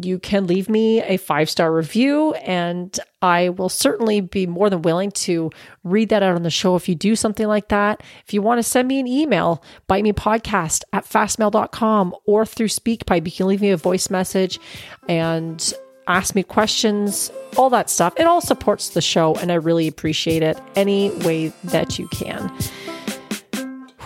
you 0.00 0.18
can 0.18 0.46
leave 0.46 0.68
me 0.68 1.02
a 1.02 1.16
five 1.16 1.50
star 1.50 1.72
review, 1.74 2.32
and 2.34 2.98
I 3.20 3.48
will 3.48 3.68
certainly 3.68 4.20
be 4.20 4.46
more 4.46 4.70
than 4.70 4.82
willing 4.82 5.10
to 5.10 5.50
read 5.82 6.10
that 6.10 6.22
out 6.22 6.36
on 6.36 6.44
the 6.44 6.50
show 6.50 6.76
if 6.76 6.88
you 6.88 6.94
do 6.94 7.16
something 7.16 7.46
like 7.46 7.68
that. 7.68 8.02
If 8.24 8.32
you 8.32 8.40
want 8.40 8.60
to 8.60 8.62
send 8.62 8.86
me 8.86 9.00
an 9.00 9.08
email, 9.08 9.62
bite 9.88 10.04
me 10.04 10.12
podcast 10.12 10.84
at 10.92 11.04
fastmail.com 11.04 12.14
or 12.26 12.46
through 12.46 12.68
SpeakPipe, 12.68 13.26
you 13.26 13.32
can 13.32 13.46
leave 13.48 13.60
me 13.60 13.70
a 13.70 13.76
voice 13.76 14.08
message 14.08 14.60
and 15.08 15.74
ask 16.08 16.34
me 16.34 16.42
questions, 16.42 17.30
all 17.56 17.70
that 17.70 17.88
stuff. 17.90 18.14
It 18.16 18.26
all 18.26 18.40
supports 18.40 18.90
the 18.90 19.00
show, 19.00 19.34
and 19.36 19.52
I 19.52 19.56
really 19.56 19.86
appreciate 19.86 20.42
it 20.42 20.58
any 20.74 21.10
way 21.24 21.52
that 21.64 21.98
you 21.98 22.08
can. 22.08 22.52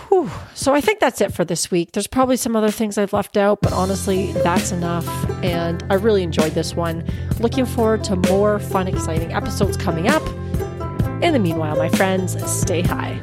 Whew. 0.09 0.29
So 0.53 0.75
I 0.75 0.81
think 0.81 0.99
that's 0.99 1.21
it 1.21 1.33
for 1.33 1.43
this 1.43 1.71
week. 1.71 1.93
There's 1.93 2.07
probably 2.07 2.37
some 2.37 2.55
other 2.55 2.69
things 2.69 2.97
I've 2.97 3.13
left 3.13 3.37
out, 3.37 3.61
but 3.61 3.73
honestly, 3.73 4.31
that's 4.33 4.71
enough. 4.71 5.07
And 5.43 5.83
I 5.89 5.95
really 5.95 6.23
enjoyed 6.23 6.51
this 6.51 6.75
one. 6.75 7.03
Looking 7.39 7.65
forward 7.65 8.03
to 8.05 8.15
more 8.15 8.59
fun, 8.59 8.87
exciting 8.87 9.33
episodes 9.33 9.77
coming 9.77 10.07
up. 10.07 10.21
In 11.23 11.31
the 11.33 11.39
meanwhile, 11.39 11.77
my 11.77 11.89
friends, 11.89 12.37
stay 12.51 12.81
high. 12.81 13.19